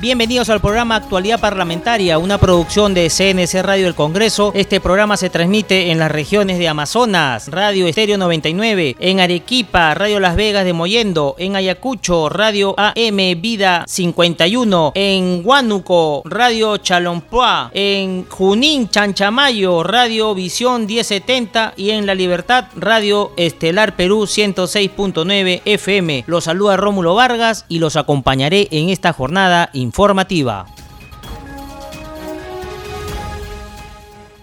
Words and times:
Bienvenidos 0.00 0.48
al 0.48 0.60
programa 0.60 0.94
Actualidad 0.94 1.40
Parlamentaria, 1.40 2.18
una 2.18 2.38
producción 2.38 2.94
de 2.94 3.10
CNC 3.10 3.64
Radio 3.64 3.86
del 3.86 3.96
Congreso. 3.96 4.52
Este 4.54 4.80
programa 4.80 5.16
se 5.16 5.28
transmite 5.28 5.90
en 5.90 5.98
las 5.98 6.12
regiones 6.12 6.60
de 6.60 6.68
Amazonas, 6.68 7.48
Radio 7.48 7.88
Estéreo 7.88 8.16
99, 8.16 8.94
en 9.00 9.18
Arequipa, 9.18 9.92
Radio 9.94 10.20
Las 10.20 10.36
Vegas 10.36 10.64
de 10.64 10.72
Moyendo, 10.72 11.34
en 11.36 11.56
Ayacucho, 11.56 12.28
Radio 12.28 12.76
AM 12.78 13.16
Vida 13.40 13.82
51, 13.88 14.92
en 14.94 15.42
Huánuco, 15.44 16.22
Radio 16.26 16.76
Chalompoa, 16.76 17.72
en 17.74 18.24
Junín, 18.28 18.88
Chanchamayo, 18.90 19.82
Radio 19.82 20.32
Visión 20.32 20.86
1070 20.86 21.72
y 21.76 21.90
en 21.90 22.06
La 22.06 22.14
Libertad, 22.14 22.66
Radio 22.76 23.32
Estelar 23.36 23.96
Perú 23.96 24.26
106.9 24.26 25.62
FM. 25.64 26.22
Los 26.28 26.44
saluda 26.44 26.76
Rómulo 26.76 27.16
Vargas 27.16 27.64
y 27.68 27.80
los 27.80 27.96
acompañaré 27.96 28.68
en 28.70 28.90
esta 28.90 29.12
jornada 29.12 29.70
informativa. 29.88 30.66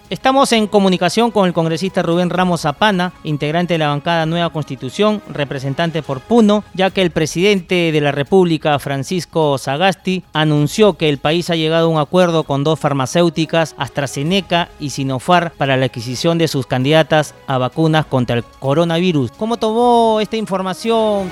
Estamos 0.08 0.52
en 0.52 0.68
comunicación 0.68 1.32
con 1.32 1.46
el 1.48 1.52
congresista 1.52 2.00
Rubén 2.00 2.30
Ramos 2.30 2.60
Zapana, 2.60 3.12
integrante 3.24 3.74
de 3.74 3.78
la 3.78 3.88
bancada 3.88 4.24
Nueva 4.24 4.50
Constitución, 4.50 5.20
representante 5.28 6.00
por 6.00 6.20
Puno, 6.20 6.62
ya 6.74 6.90
que 6.90 7.02
el 7.02 7.10
presidente 7.10 7.90
de 7.90 8.00
la 8.00 8.12
República, 8.12 8.78
Francisco 8.78 9.58
Sagasti, 9.58 10.22
anunció 10.32 10.92
que 10.92 11.08
el 11.08 11.18
país 11.18 11.50
ha 11.50 11.56
llegado 11.56 11.86
a 11.86 11.90
un 11.90 11.98
acuerdo 11.98 12.44
con 12.44 12.62
dos 12.62 12.78
farmacéuticas, 12.78 13.74
AstraZeneca 13.78 14.68
y 14.78 14.90
Sinopharm, 14.90 15.50
para 15.58 15.76
la 15.76 15.86
adquisición 15.86 16.38
de 16.38 16.46
sus 16.46 16.66
candidatas 16.66 17.34
a 17.48 17.58
vacunas 17.58 18.06
contra 18.06 18.36
el 18.36 18.44
coronavirus. 18.44 19.32
¿Cómo 19.32 19.56
tomó 19.56 20.20
esta 20.20 20.36
información? 20.36 21.28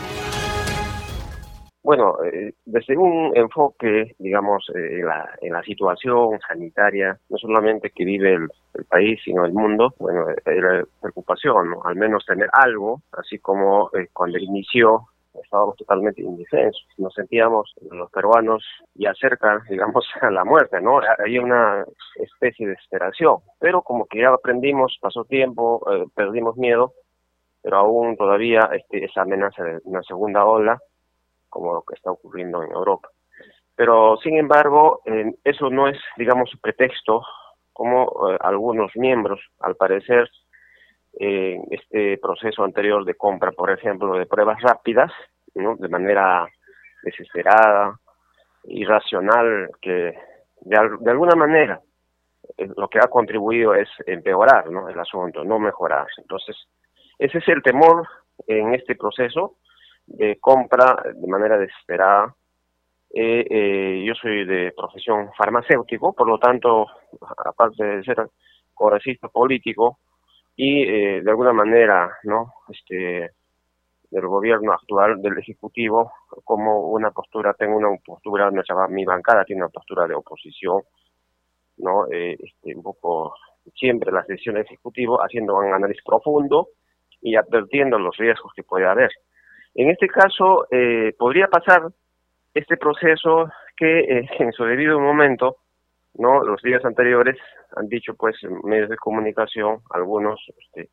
Bueno, 1.84 2.16
eh, 2.24 2.54
desde 2.64 2.96
un 2.96 3.36
enfoque, 3.36 4.16
digamos, 4.18 4.64
eh, 4.74 5.02
en, 5.42 5.52
la, 5.52 5.62
situación 5.62 6.40
sanitaria, 6.48 7.18
no 7.28 7.36
solamente 7.36 7.90
que 7.90 8.06
vive 8.06 8.32
el, 8.32 8.48
país, 8.88 9.20
sino 9.22 9.44
el 9.44 9.52
mundo, 9.52 9.94
bueno, 9.98 10.24
era 10.46 10.82
preocupación, 11.02 11.70
¿no? 11.70 11.84
al 11.84 11.96
menos 11.96 12.24
tener 12.24 12.48
algo, 12.52 13.02
así 13.12 13.38
como 13.38 13.90
eh, 13.92 14.08
cuando 14.14 14.38
inició 14.38 15.08
estábamos 15.42 15.76
totalmente 15.76 16.22
indefensos, 16.22 16.86
nos 16.96 17.12
sentíamos 17.12 17.74
los 17.90 18.10
peruanos 18.10 18.64
ya 18.94 19.12
cerca, 19.14 19.62
digamos, 19.68 20.06
a 20.22 20.30
la 20.30 20.44
muerte, 20.44 20.80
¿no? 20.80 21.00
Hay 21.22 21.38
una 21.38 21.84
especie 22.16 22.66
de 22.66 22.72
desesperación, 22.72 23.38
pero 23.58 23.82
como 23.82 24.06
que 24.06 24.20
ya 24.22 24.30
aprendimos, 24.30 24.96
pasó 25.02 25.24
tiempo, 25.24 25.84
perdimos 26.14 26.56
miedo, 26.56 26.94
pero 27.62 27.76
aún 27.76 28.16
todavía 28.16 28.70
este, 28.72 29.04
esa 29.04 29.22
amenaza 29.22 29.62
de 29.62 29.80
una 29.84 30.02
segunda 30.02 30.46
ola 30.46 30.80
como 31.54 31.72
lo 31.72 31.82
que 31.82 31.94
está 31.94 32.10
ocurriendo 32.10 32.64
en 32.64 32.72
Europa. 32.72 33.08
Pero, 33.76 34.16
sin 34.22 34.36
embargo, 34.36 35.02
eso 35.44 35.70
no 35.70 35.86
es, 35.86 35.98
digamos, 36.16 36.50
pretexto, 36.60 37.22
como 37.72 38.28
eh, 38.28 38.38
algunos 38.40 38.90
miembros, 38.96 39.40
al 39.60 39.76
parecer, 39.76 40.28
en 41.12 41.62
este 41.70 42.18
proceso 42.18 42.64
anterior 42.64 43.04
de 43.04 43.14
compra, 43.14 43.52
por 43.52 43.70
ejemplo, 43.70 44.18
de 44.18 44.26
pruebas 44.26 44.60
rápidas, 44.60 45.12
de 45.54 45.88
manera 45.88 46.44
desesperada, 47.04 48.00
irracional, 48.64 49.70
que 49.80 50.12
de, 50.62 50.76
alguna 50.76 51.36
manera 51.36 51.80
eh, 52.58 52.68
lo 52.76 52.88
que 52.88 52.98
ha 52.98 53.06
contribuido 53.06 53.76
es 53.76 53.88
empeorar 54.06 54.64
el 54.66 54.98
asunto, 54.98 55.44
no 55.44 55.60
mejorar. 55.60 56.08
Entonces, 56.18 56.56
ese 57.20 57.38
es 57.38 57.48
el 57.48 57.62
temor 57.62 58.08
en 58.48 58.74
este 58.74 58.96
proceso 58.96 59.58
de 60.06 60.38
compra 60.40 61.02
de 61.14 61.26
manera 61.26 61.58
desesperada. 61.58 62.34
Eh, 63.10 63.46
eh, 63.48 64.04
yo 64.06 64.14
soy 64.14 64.44
de 64.44 64.72
profesión 64.76 65.30
farmacéutico, 65.36 66.12
por 66.12 66.28
lo 66.28 66.38
tanto, 66.38 66.86
aparte 67.44 67.84
de 67.84 68.02
ser 68.02 68.28
congresista 68.74 69.28
político 69.28 69.98
y 70.56 70.82
eh, 70.82 71.22
de 71.22 71.30
alguna 71.30 71.52
manera, 71.52 72.10
¿no? 72.24 72.54
Este, 72.68 73.30
del 74.10 74.26
gobierno 74.26 74.72
actual, 74.72 75.20
del 75.22 75.38
ejecutivo, 75.38 76.12
como 76.44 76.88
una 76.90 77.10
postura, 77.10 77.54
tengo 77.54 77.76
una 77.76 77.88
postura, 78.04 78.50
nuestra, 78.50 78.86
mi 78.88 79.04
bancada 79.04 79.44
tiene 79.44 79.62
una 79.62 79.70
postura 79.70 80.06
de 80.06 80.14
oposición, 80.14 80.82
¿no? 81.78 82.06
este, 82.08 82.76
un 82.76 82.82
poco 82.82 83.34
siempre 83.74 84.12
la 84.12 84.24
sesión 84.24 84.56
ejecutivo 84.58 85.20
haciendo 85.20 85.56
un 85.56 85.72
análisis 85.72 86.02
profundo 86.04 86.68
y 87.20 87.36
advirtiendo 87.36 87.98
los 87.98 88.16
riesgos 88.16 88.52
que 88.54 88.62
puede 88.62 88.86
haber. 88.86 89.10
En 89.74 89.90
este 89.90 90.06
caso, 90.06 90.66
eh, 90.70 91.14
podría 91.18 91.48
pasar 91.48 91.82
este 92.54 92.76
proceso 92.76 93.50
que 93.76 94.00
eh, 94.00 94.28
en 94.38 94.52
su 94.52 94.64
debido 94.64 95.00
momento, 95.00 95.56
no 96.14 96.44
los 96.44 96.62
días 96.62 96.84
anteriores 96.84 97.36
han 97.76 97.88
dicho 97.88 98.14
pues 98.14 98.36
medios 98.62 98.88
de 98.88 98.96
comunicación, 98.96 99.80
algunos 99.90 100.40
este, 100.58 100.90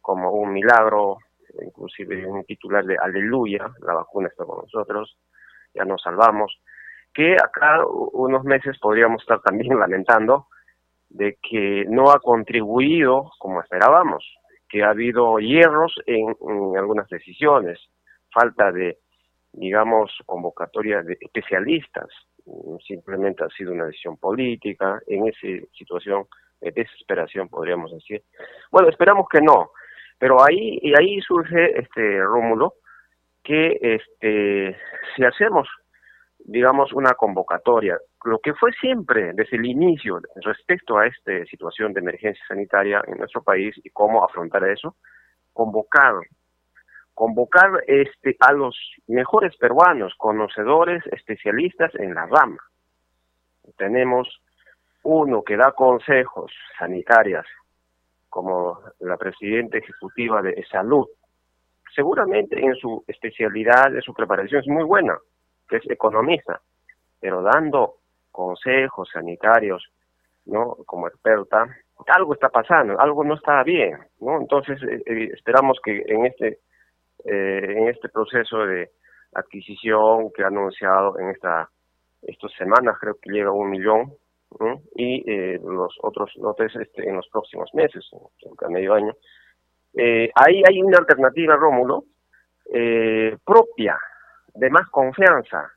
como 0.00 0.30
un 0.32 0.52
milagro, 0.52 1.18
inclusive 1.62 2.26
un 2.26 2.44
titular 2.44 2.84
de 2.84 2.96
aleluya, 2.96 3.70
la 3.82 3.94
vacuna 3.94 4.28
está 4.28 4.44
con 4.44 4.58
nosotros, 4.58 5.18
ya 5.74 5.84
nos 5.84 6.00
salvamos, 6.00 6.58
que 7.12 7.34
acá 7.34 7.84
unos 7.86 8.44
meses 8.44 8.78
podríamos 8.78 9.20
estar 9.22 9.40
también 9.42 9.78
lamentando 9.78 10.46
de 11.10 11.38
que 11.42 11.84
no 11.88 12.10
ha 12.10 12.18
contribuido 12.20 13.30
como 13.38 13.60
esperábamos, 13.60 14.24
que 14.68 14.82
ha 14.82 14.90
habido 14.90 15.38
hierros 15.38 15.94
en 16.06 16.34
algunas 16.76 17.08
decisiones, 17.08 17.78
falta 18.36 18.70
de, 18.70 18.98
digamos, 19.52 20.12
convocatoria 20.26 21.02
de 21.02 21.16
especialistas. 21.20 22.08
Simplemente 22.86 23.44
ha 23.44 23.48
sido 23.48 23.72
una 23.72 23.86
decisión 23.86 24.16
política 24.18 25.00
en 25.06 25.26
esa 25.26 25.66
situación 25.72 26.26
de 26.60 26.70
desesperación, 26.70 27.48
podríamos 27.48 27.92
decir. 27.92 28.22
Bueno, 28.70 28.88
esperamos 28.88 29.26
que 29.28 29.40
no, 29.40 29.70
pero 30.18 30.42
ahí 30.42 30.78
y 30.82 30.92
ahí 30.96 31.20
surge 31.20 31.78
este 31.78 32.22
Rómulo 32.22 32.74
que 33.42 33.78
este 33.80 34.76
si 35.14 35.24
hacemos 35.24 35.68
digamos 36.46 36.92
una 36.92 37.14
convocatoria, 37.14 37.98
lo 38.24 38.38
que 38.38 38.54
fue 38.54 38.72
siempre 38.80 39.32
desde 39.34 39.56
el 39.56 39.66
inicio 39.66 40.20
respecto 40.36 40.96
a 40.96 41.06
esta 41.06 41.44
situación 41.46 41.92
de 41.92 42.00
emergencia 42.00 42.42
sanitaria 42.46 43.02
en 43.06 43.18
nuestro 43.18 43.42
país 43.42 43.74
y 43.82 43.90
cómo 43.90 44.24
afrontar 44.24 44.68
eso, 44.68 44.96
convocar 45.52 46.14
convocar 47.16 47.82
este, 47.86 48.36
a 48.40 48.52
los 48.52 48.76
mejores 49.06 49.56
peruanos, 49.56 50.12
conocedores, 50.18 51.02
especialistas 51.06 51.94
en 51.94 52.14
la 52.14 52.26
rama. 52.26 52.58
Tenemos 53.78 54.28
uno 55.02 55.42
que 55.42 55.56
da 55.56 55.72
consejos 55.72 56.52
sanitarios, 56.78 57.46
como 58.28 58.80
la 59.00 59.16
presidenta 59.16 59.78
ejecutiva 59.78 60.42
de 60.42 60.62
salud. 60.70 61.06
Seguramente 61.94 62.62
en 62.62 62.74
su 62.74 63.02
especialidad, 63.06 63.94
en 63.94 64.02
su 64.02 64.12
preparación 64.12 64.60
es 64.60 64.68
muy 64.68 64.84
buena, 64.84 65.16
que 65.70 65.76
es 65.78 65.90
economista, 65.90 66.60
pero 67.18 67.40
dando 67.40 67.94
consejos 68.30 69.08
sanitarios, 69.10 69.82
¿no? 70.44 70.76
Como 70.84 71.08
experta, 71.08 71.66
algo 72.08 72.34
está 72.34 72.50
pasando, 72.50 73.00
algo 73.00 73.24
no 73.24 73.36
está 73.36 73.62
bien, 73.62 74.00
¿no? 74.20 74.38
Entonces 74.38 74.82
eh, 74.82 75.02
eh, 75.06 75.30
esperamos 75.32 75.78
que 75.82 76.04
en 76.06 76.26
este 76.26 76.58
eh, 77.24 77.74
en 77.76 77.88
este 77.88 78.08
proceso 78.08 78.66
de 78.66 78.90
adquisición 79.34 80.30
que 80.32 80.42
ha 80.42 80.48
anunciado 80.48 81.18
en 81.18 81.30
esta 81.30 81.68
estas 82.22 82.52
semanas, 82.52 82.96
creo 83.00 83.16
que 83.20 83.30
llega 83.30 83.48
a 83.48 83.52
un 83.52 83.70
millón, 83.70 84.12
y 84.94 85.30
eh, 85.30 85.60
los 85.62 85.94
otros 86.02 86.32
lotes 86.36 86.74
este, 86.76 87.08
en 87.08 87.16
los 87.16 87.28
próximos 87.28 87.72
meses, 87.74 88.08
a 88.64 88.68
medio 88.68 88.94
año. 88.94 89.12
Eh, 89.94 90.30
ahí 90.34 90.62
hay 90.66 90.82
una 90.82 90.98
alternativa, 90.98 91.56
Rómulo, 91.56 92.04
eh, 92.72 93.36
propia, 93.44 93.98
de 94.54 94.70
más 94.70 94.88
confianza, 94.90 95.70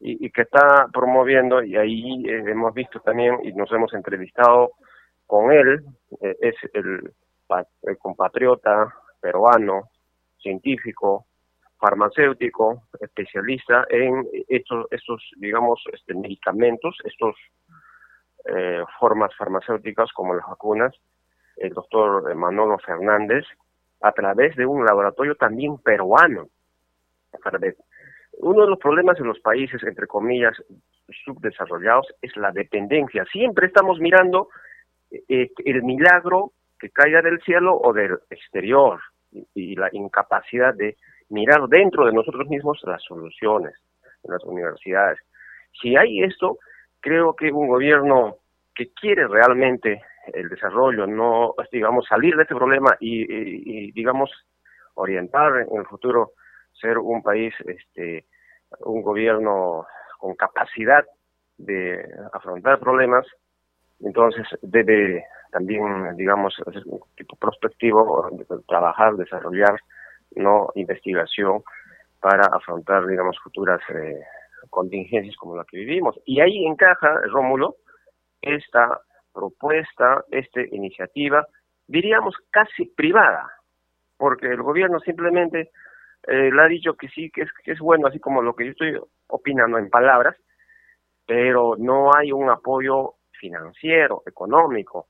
y, 0.00 0.26
y, 0.26 0.30
que 0.30 0.42
está 0.42 0.86
promoviendo, 0.92 1.62
y 1.62 1.76
ahí 1.76 2.24
hemos 2.26 2.74
visto 2.74 3.00
también, 3.00 3.38
y 3.42 3.52
nos 3.52 3.70
hemos 3.72 3.92
entrevistado 3.94 4.72
con 5.26 5.50
él, 5.52 5.82
es 6.20 6.54
el, 6.74 7.10
el 7.82 7.98
compatriota 7.98 8.94
peruano 9.20 9.88
científico, 10.44 11.26
farmacéutico, 11.78 12.82
especialista 13.00 13.84
en 13.90 14.26
estos, 14.48 14.86
estos 14.90 15.22
digamos, 15.36 15.82
este, 15.92 16.14
medicamentos, 16.14 16.96
estos 17.04 17.34
eh, 18.44 18.82
formas 19.00 19.34
farmacéuticas 19.36 20.12
como 20.12 20.34
las 20.34 20.46
vacunas, 20.46 20.94
el 21.56 21.72
doctor 21.72 22.34
Manolo 22.34 22.78
Fernández, 22.78 23.44
a 24.02 24.12
través 24.12 24.54
de 24.56 24.66
un 24.66 24.84
laboratorio 24.84 25.34
también 25.34 25.78
peruano, 25.78 26.48
Uno 28.38 28.62
de 28.62 28.70
los 28.70 28.78
problemas 28.78 29.18
en 29.18 29.26
los 29.26 29.40
países, 29.40 29.82
entre 29.82 30.06
comillas, 30.06 30.56
subdesarrollados 31.24 32.06
es 32.20 32.36
la 32.36 32.50
dependencia. 32.50 33.24
Siempre 33.26 33.66
estamos 33.66 33.98
mirando 33.98 34.48
eh, 35.10 35.50
el 35.64 35.82
milagro 35.82 36.52
que 36.78 36.90
caiga 36.90 37.22
del 37.22 37.40
cielo 37.42 37.76
o 37.76 37.92
del 37.92 38.18
exterior 38.30 39.00
y, 39.54 39.76
la 39.76 39.88
incapacidad 39.92 40.74
de 40.74 40.96
mirar 41.28 41.66
dentro 41.68 42.06
de 42.06 42.12
nosotros 42.12 42.48
mismos 42.48 42.80
las 42.84 43.02
soluciones 43.02 43.74
en 44.22 44.32
las 44.32 44.44
universidades. 44.44 45.18
Si 45.80 45.96
hay 45.96 46.22
esto, 46.22 46.58
creo 47.00 47.34
que 47.34 47.50
un 47.52 47.68
gobierno 47.68 48.36
que 48.74 48.92
quiere 48.92 49.26
realmente 49.26 50.02
el 50.32 50.48
desarrollo, 50.48 51.06
no, 51.06 51.54
digamos, 51.70 52.06
salir 52.06 52.36
de 52.36 52.42
este 52.42 52.54
problema 52.54 52.96
y, 53.00 53.92
digamos, 53.92 54.30
orientar 54.94 55.66
en 55.68 55.78
el 55.78 55.86
futuro 55.86 56.32
ser 56.72 56.98
un 56.98 57.22
país, 57.22 57.54
este, 57.66 58.26
un 58.80 59.02
gobierno 59.02 59.86
con 60.18 60.34
capacidad 60.34 61.04
de 61.58 62.04
afrontar 62.32 62.80
problemas, 62.80 63.26
entonces 64.04 64.46
debe 64.62 65.24
también, 65.50 66.16
digamos, 66.16 66.58
un 66.86 67.00
tipo 67.16 67.36
prospectivo, 67.36 68.28
trabajar, 68.66 69.14
desarrollar, 69.14 69.78
no 70.36 70.68
investigación 70.74 71.62
para 72.20 72.46
afrontar, 72.46 73.06
digamos, 73.06 73.38
futuras 73.42 73.80
eh, 73.90 74.20
contingencias 74.68 75.36
como 75.36 75.56
la 75.56 75.64
que 75.64 75.78
vivimos. 75.78 76.18
Y 76.24 76.40
ahí 76.40 76.66
encaja, 76.66 77.20
Rómulo, 77.32 77.76
esta 78.42 79.00
propuesta, 79.32 80.24
esta 80.30 80.60
iniciativa, 80.60 81.46
diríamos 81.86 82.34
casi 82.50 82.86
privada, 82.86 83.48
porque 84.16 84.48
el 84.48 84.62
gobierno 84.62 85.00
simplemente 85.00 85.70
eh, 86.26 86.50
le 86.50 86.62
ha 86.62 86.66
dicho 86.66 86.94
que 86.94 87.08
sí, 87.08 87.30
que 87.30 87.42
es, 87.42 87.50
que 87.64 87.72
es 87.72 87.78
bueno, 87.78 88.08
así 88.08 88.18
como 88.18 88.42
lo 88.42 88.54
que 88.54 88.66
yo 88.66 88.70
estoy 88.72 88.98
opinando 89.28 89.78
en 89.78 89.90
palabras, 89.90 90.36
pero 91.26 91.76
no 91.78 92.14
hay 92.14 92.32
un 92.32 92.50
apoyo 92.50 93.14
financiero, 93.44 94.22
económico. 94.26 95.08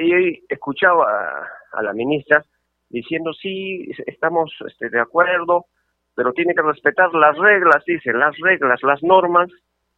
Y 0.00 0.44
escuchaba 0.48 1.48
a, 1.72 1.82
la 1.82 1.92
ministra 1.92 2.44
diciendo, 2.88 3.32
sí, 3.32 3.90
estamos 4.06 4.52
este, 4.66 4.88
de 4.88 5.00
acuerdo, 5.00 5.66
pero 6.14 6.32
tiene 6.32 6.54
que 6.54 6.62
respetar 6.62 7.12
las 7.12 7.36
reglas, 7.36 7.84
dice, 7.84 8.12
las 8.12 8.36
reglas, 8.38 8.82
las 8.82 9.02
normas, 9.02 9.48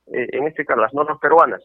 eh, 0.06 0.28
en 0.32 0.46
este 0.46 0.64
caso 0.64 0.80
las 0.80 0.94
normas 0.94 1.18
peruanas. 1.20 1.62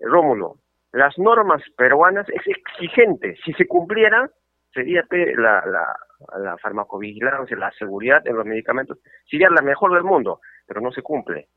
Rómulo, 0.00 0.56
las 0.92 1.18
normas 1.18 1.62
peruanas 1.76 2.26
es 2.28 2.42
exigente. 2.46 3.36
Si 3.44 3.52
se 3.54 3.66
cumpliera, 3.66 4.30
sería 4.72 5.04
la, 5.10 5.64
la, 5.66 5.96
la 6.38 6.58
farmacovigilancia, 6.58 7.56
la 7.56 7.70
seguridad 7.72 8.26
en 8.26 8.36
los 8.36 8.46
medicamentos, 8.46 8.98
sería 9.28 9.50
la 9.50 9.62
mejor 9.62 9.92
del 9.94 10.04
mundo, 10.04 10.40
pero 10.66 10.80
no 10.80 10.90
se 10.92 11.02
cumple. 11.02 11.48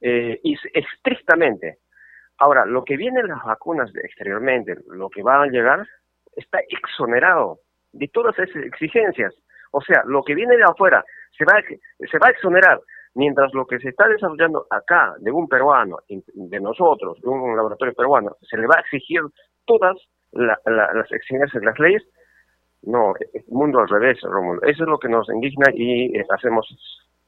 Eh, 0.00 0.40
y 0.42 0.56
estrictamente. 0.72 1.78
Ahora, 2.40 2.64
lo 2.66 2.84
que 2.84 2.96
viene 2.96 3.20
en 3.20 3.28
las 3.28 3.42
vacunas 3.44 3.90
exteriormente, 4.02 4.74
lo 4.88 5.08
que 5.08 5.22
va 5.22 5.42
a 5.42 5.46
llegar, 5.46 5.86
está 6.34 6.58
exonerado 6.68 7.60
de 7.92 8.08
todas 8.08 8.38
esas 8.38 8.64
exigencias. 8.64 9.34
O 9.72 9.80
sea, 9.80 10.02
lo 10.06 10.22
que 10.22 10.34
viene 10.34 10.56
de 10.56 10.64
afuera 10.64 11.04
se 11.36 11.44
va, 11.44 11.60
se 11.62 12.18
va 12.18 12.28
a 12.28 12.30
exonerar 12.30 12.80
Mientras 13.14 13.52
lo 13.54 13.66
que 13.66 13.78
se 13.80 13.88
está 13.88 14.06
desarrollando 14.06 14.66
acá, 14.70 15.14
de 15.18 15.32
un 15.32 15.48
peruano, 15.48 15.98
de 16.08 16.60
nosotros, 16.60 17.20
de 17.20 17.28
un 17.28 17.56
laboratorio 17.56 17.92
peruano, 17.92 18.36
se 18.48 18.56
le 18.56 18.66
va 18.66 18.76
a 18.76 18.80
exigir 18.80 19.20
todas 19.64 19.96
las 20.32 21.10
exigencias 21.10 21.60
de 21.60 21.66
las 21.66 21.78
leyes, 21.80 22.02
no, 22.82 23.12
el 23.34 23.44
mundo 23.48 23.80
al 23.80 23.88
revés, 23.88 24.20
Romulo. 24.22 24.62
Eso 24.62 24.84
es 24.84 24.88
lo 24.88 24.98
que 24.98 25.08
nos 25.08 25.28
indigna 25.28 25.66
y 25.74 26.16
eh, 26.16 26.24
hacemos, 26.30 26.66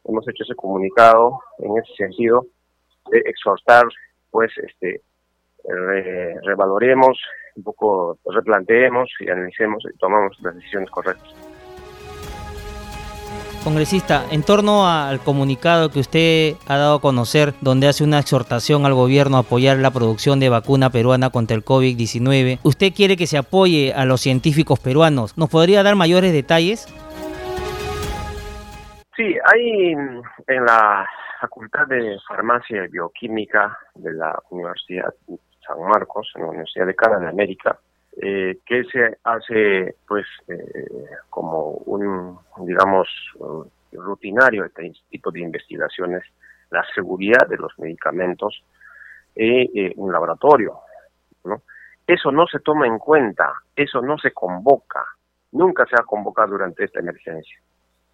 hemos 0.04 0.26
hecho 0.28 0.44
ese 0.44 0.54
comunicado 0.54 1.40
en 1.58 1.76
ese 1.76 1.94
sentido 1.94 2.46
de 3.10 3.18
exhortar, 3.18 3.84
pues, 4.32 4.50
este, 4.58 5.02
revaloremos, 6.42 7.16
un 7.54 7.62
poco 7.62 8.18
replanteemos 8.34 9.08
y 9.20 9.30
analicemos 9.30 9.84
y 9.84 9.96
tomamos 9.98 10.36
las 10.40 10.56
decisiones 10.56 10.90
correctas. 10.90 11.32
Congresista, 13.62 14.24
en 14.32 14.42
torno 14.42 14.88
al 14.88 15.20
comunicado 15.20 15.90
que 15.90 16.00
usted 16.00 16.54
ha 16.66 16.76
dado 16.76 16.96
a 16.96 17.00
conocer, 17.00 17.54
donde 17.60 17.86
hace 17.86 18.02
una 18.02 18.18
exhortación 18.18 18.84
al 18.86 18.94
gobierno 18.94 19.36
a 19.36 19.40
apoyar 19.40 19.76
la 19.76 19.92
producción 19.92 20.40
de 20.40 20.48
vacuna 20.48 20.90
peruana 20.90 21.30
contra 21.30 21.56
el 21.56 21.64
COVID-19, 21.64 22.58
¿usted 22.64 22.92
quiere 22.92 23.16
que 23.16 23.28
se 23.28 23.38
apoye 23.38 23.92
a 23.94 24.04
los 24.04 24.20
científicos 24.20 24.80
peruanos? 24.80 25.38
¿Nos 25.38 25.48
podría 25.48 25.84
dar 25.84 25.94
mayores 25.94 26.32
detalles? 26.32 26.92
Sí, 29.14 29.36
hay 29.44 29.92
en 29.92 30.64
la 30.64 31.06
Facultad 31.42 31.88
de 31.88 32.20
Farmacia 32.28 32.84
y 32.84 32.88
Bioquímica 32.88 33.76
de 33.96 34.12
la 34.12 34.40
Universidad 34.50 35.12
San 35.66 35.82
Marcos, 35.82 36.30
en 36.36 36.42
la 36.42 36.48
Universidad 36.50 36.86
de 36.86 36.94
Canadá 36.94 37.22
de 37.22 37.28
América, 37.30 37.80
eh, 38.16 38.58
que 38.64 38.84
se 38.84 39.18
hace 39.24 39.96
pues 40.06 40.24
eh, 40.46 40.84
como 41.28 41.70
un 41.86 42.38
digamos 42.64 43.08
rutinario 43.90 44.66
este 44.66 44.92
tipo 45.10 45.32
de 45.32 45.40
investigaciones 45.40 46.22
la 46.70 46.84
seguridad 46.94 47.48
de 47.48 47.56
los 47.56 47.76
medicamentos 47.78 48.62
en 49.34 49.68
eh, 49.74 49.92
un 49.96 50.12
laboratorio 50.12 50.78
¿no? 51.44 51.62
eso 52.06 52.30
no 52.30 52.46
se 52.46 52.60
toma 52.60 52.86
en 52.86 52.98
cuenta 52.98 53.50
eso 53.74 54.02
no 54.02 54.18
se 54.18 54.32
convoca 54.32 55.04
nunca 55.52 55.86
se 55.86 55.96
ha 55.96 56.04
convocado 56.04 56.52
durante 56.52 56.84
esta 56.84 57.00
emergencia 57.00 57.58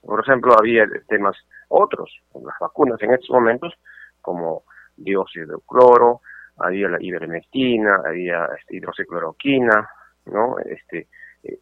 por 0.02 0.20
ejemplo 0.20 0.54
había 0.58 0.86
temas 1.08 1.36
otros 1.68 2.10
las 2.34 2.54
vacunas 2.60 3.00
en 3.02 3.12
estos 3.12 3.30
momentos 3.30 3.74
como 4.20 4.64
dióxido 4.96 5.56
de 5.56 5.62
cloro 5.66 6.20
había 6.58 6.88
la 6.88 6.98
ivermectina, 7.00 8.02
había 8.04 8.46
este, 8.58 8.76
hidroxicloroquina, 8.76 9.88
¿no? 10.26 10.56
Este, 10.58 11.08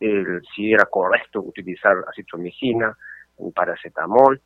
el, 0.00 0.42
si 0.54 0.72
era 0.72 0.86
correcto 0.86 1.40
utilizar 1.40 1.96
acitromicina, 2.08 2.96
un 3.36 3.52
paracetamol. 3.52 4.40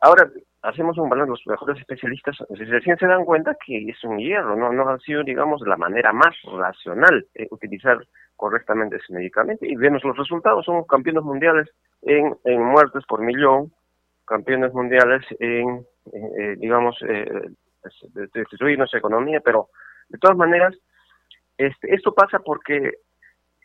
Ahora 0.00 0.30
hacemos 0.62 0.96
un 0.98 1.08
balance, 1.08 1.30
los 1.30 1.46
mejores 1.46 1.78
especialistas 1.78 2.36
recién 2.50 2.96
se 2.96 3.06
dan 3.06 3.24
cuenta 3.24 3.56
que 3.64 3.88
es 3.88 4.02
un 4.04 4.18
hierro, 4.18 4.56
no, 4.56 4.72
no 4.72 4.88
ha 4.88 4.98
sido, 5.00 5.22
digamos, 5.22 5.60
la 5.66 5.76
manera 5.76 6.12
más 6.12 6.34
racional 6.44 7.26
de 7.34 7.46
utilizar 7.50 7.98
correctamente 8.36 8.96
ese 8.96 9.12
medicamento. 9.12 9.64
Y 9.64 9.76
vemos 9.76 10.02
los 10.04 10.16
resultados, 10.16 10.64
somos 10.64 10.86
campeones 10.86 11.22
mundiales 11.22 11.68
en, 12.02 12.34
en 12.44 12.62
muertes 12.62 13.04
por 13.06 13.20
millón, 13.20 13.72
campeones 14.26 14.72
mundiales 14.72 15.24
en, 15.38 15.86
eh, 16.12 16.56
digamos, 16.58 16.96
eh, 17.08 17.50
de, 18.14 18.28
destruir 18.34 18.78
nuestra 18.78 18.98
economía, 18.98 19.40
pero 19.40 19.68
de 20.08 20.18
todas 20.18 20.36
maneras, 20.36 20.74
este, 21.58 21.94
esto 21.94 22.12
pasa 22.12 22.38
porque 22.40 22.92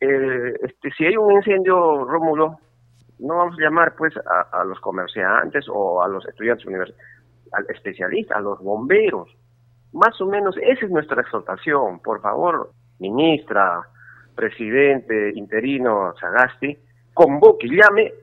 eh, 0.01 0.53
este, 0.63 0.91
si 0.97 1.05
hay 1.05 1.17
un 1.17 1.31
incendio, 1.33 2.05
Rómulo, 2.05 2.59
no 3.19 3.37
vamos 3.37 3.57
a 3.59 3.61
llamar 3.61 3.95
pues 3.97 4.13
a, 4.17 4.63
los 4.63 4.79
comerciantes 4.79 5.65
o 5.69 6.01
a 6.01 6.07
los 6.07 6.25
estudiantes 6.27 6.65
universitarios, 6.65 7.15
al 7.51 7.65
especialista, 7.69 8.37
a 8.37 8.41
los 8.41 8.59
bomberos. 8.59 9.29
Más 9.91 10.19
o 10.21 10.25
menos 10.25 10.55
esa 10.61 10.85
es 10.85 10.91
nuestra 10.91 11.21
exhortación. 11.21 11.99
Por 11.99 12.21
favor, 12.21 12.71
ministra, 12.99 13.81
presidente 14.35 15.31
interino 15.35 16.13
Sagasti, 16.19 16.77
convoque, 17.13 17.67
llame 17.67 18.13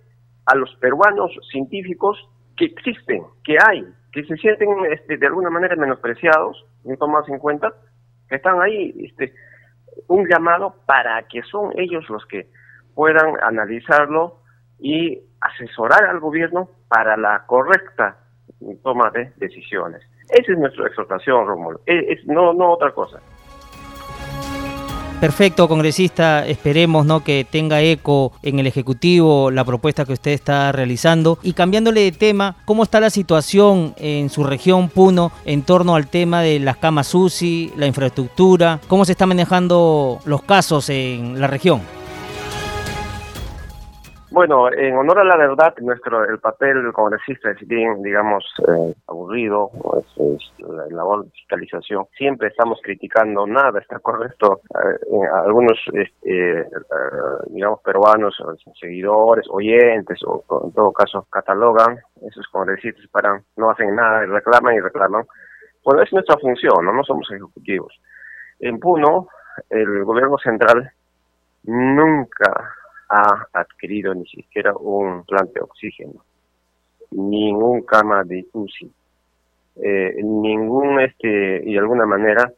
a 0.46 0.54
los 0.54 0.74
peruanos 0.76 1.32
científicos 1.50 2.16
que 2.56 2.66
existen, 2.66 3.22
que 3.44 3.56
hay, 3.62 3.86
que 4.12 4.24
se 4.24 4.36
sienten 4.36 4.68
este, 4.90 5.18
de 5.18 5.26
alguna 5.26 5.50
manera 5.50 5.76
menospreciados, 5.76 6.64
no 6.84 6.96
tomados 6.96 7.28
en 7.28 7.38
cuenta, 7.38 7.74
que 8.28 8.36
están 8.36 8.62
ahí, 8.62 8.94
este, 9.04 9.34
un 10.08 10.26
llamado 10.26 10.74
para 10.86 11.22
que 11.28 11.42
son 11.42 11.72
ellos 11.76 12.08
los 12.08 12.24
que 12.26 12.48
puedan 12.94 13.34
analizarlo 13.42 14.40
y 14.78 15.21
asesorar 15.40 16.04
al 16.04 16.21
gobierno 16.21 16.68
para 16.88 17.16
la 17.16 17.45
correcta 17.47 18.18
toma 18.83 19.11
de 19.11 19.33
decisiones. 19.37 20.02
Esa 20.28 20.52
es 20.52 20.59
nuestra 20.59 20.87
exhortación, 20.87 21.47
Rómulo, 21.47 21.80
es, 21.87 22.26
no, 22.26 22.52
no 22.52 22.73
otra 22.73 22.92
cosa. 22.92 23.21
Perfecto, 25.21 25.66
congresista. 25.66 26.47
Esperemos 26.47 27.06
¿no? 27.06 27.25
que 27.25 27.47
tenga 27.50 27.80
eco 27.80 28.33
en 28.42 28.59
el 28.59 28.66
Ejecutivo 28.66 29.50
la 29.50 29.64
propuesta 29.64 30.04
que 30.04 30.12
usted 30.12 30.33
está 30.33 30.73
realizando. 30.73 31.38
Y 31.42 31.54
cambiándole 31.54 32.02
de 32.02 32.12
tema, 32.12 32.56
¿cómo 32.66 32.83
está 32.83 33.00
la 33.00 33.09
situación 33.09 33.95
en 33.97 34.28
su 34.28 34.45
región 34.45 34.90
Puno 34.90 35.33
en 35.47 35.62
torno 35.62 35.97
al 35.97 36.09
tema 36.09 36.42
de 36.42 36.61
las 36.61 36.76
camas 36.76 37.14
UCI, 37.14 37.73
la 37.76 37.87
infraestructura? 37.87 38.78
¿Cómo 38.88 39.06
se 39.06 39.12
están 39.12 39.30
manejando 39.30 40.18
los 40.26 40.42
casos 40.42 40.90
en 40.90 41.40
la 41.40 41.47
región? 41.47 41.80
Bueno, 44.37 44.71
en 44.71 44.95
honor 44.95 45.21
a 45.21 45.25
la 45.25 45.37
verdad, 45.38 45.75
nuestro 45.81 46.23
el 46.28 46.38
papel 46.38 46.83
del 46.83 46.93
congresista 46.93 47.52
es 47.52 47.66
bien, 47.66 48.02
digamos, 48.02 48.45
eh, 48.69 48.95
aburrido, 49.07 49.71
es, 50.19 50.52
la 50.59 50.85
labor 50.95 51.25
de 51.25 51.31
fiscalización. 51.31 52.05
Siempre 52.19 52.49
estamos 52.49 52.78
criticando, 52.83 53.47
nada 53.47 53.81
está 53.81 53.99
correcto. 53.99 54.61
Eh, 54.75 55.26
algunos, 55.43 55.78
este, 55.95 56.61
eh, 56.61 56.66
digamos, 57.47 57.81
peruanos, 57.81 58.37
seguidores, 58.78 59.47
oyentes, 59.49 60.21
o 60.26 60.45
en 60.66 60.73
todo 60.75 60.93
caso, 60.93 61.26
catalogan 61.31 61.99
esos 62.21 62.47
congresistas 62.49 63.07
para 63.11 63.40
no 63.57 63.71
hacen 63.71 63.97
nada, 63.97 64.21
reclaman 64.26 64.75
y 64.75 64.81
reclaman. 64.81 65.25
Bueno, 65.83 66.02
es 66.02 66.12
nuestra 66.12 66.37
función, 66.37 66.85
no, 66.85 66.93
no 66.93 67.02
somos 67.05 67.26
ejecutivos. 67.31 67.99
En 68.61 68.78
Puno, 68.81 69.28
el 69.71 70.05
gobierno 70.05 70.37
central 70.37 70.93
nunca 71.64 72.76
ha 73.08 73.46
adquirido 73.52 74.14
ni 74.14 74.26
siquiera 74.26 74.72
un 74.76 75.25
plante 75.25 75.54
de 75.54 75.60
oxígeno, 75.60 76.25
ningún 77.10 77.82
cama 77.82 78.25
de 78.25 78.46
UCI, 78.52 78.92
eh, 79.76 80.16
ningún 80.22 81.00
este 81.00 81.62
y 81.64 81.72
de 81.72 81.78
alguna 81.78 82.06
manera 82.06 82.50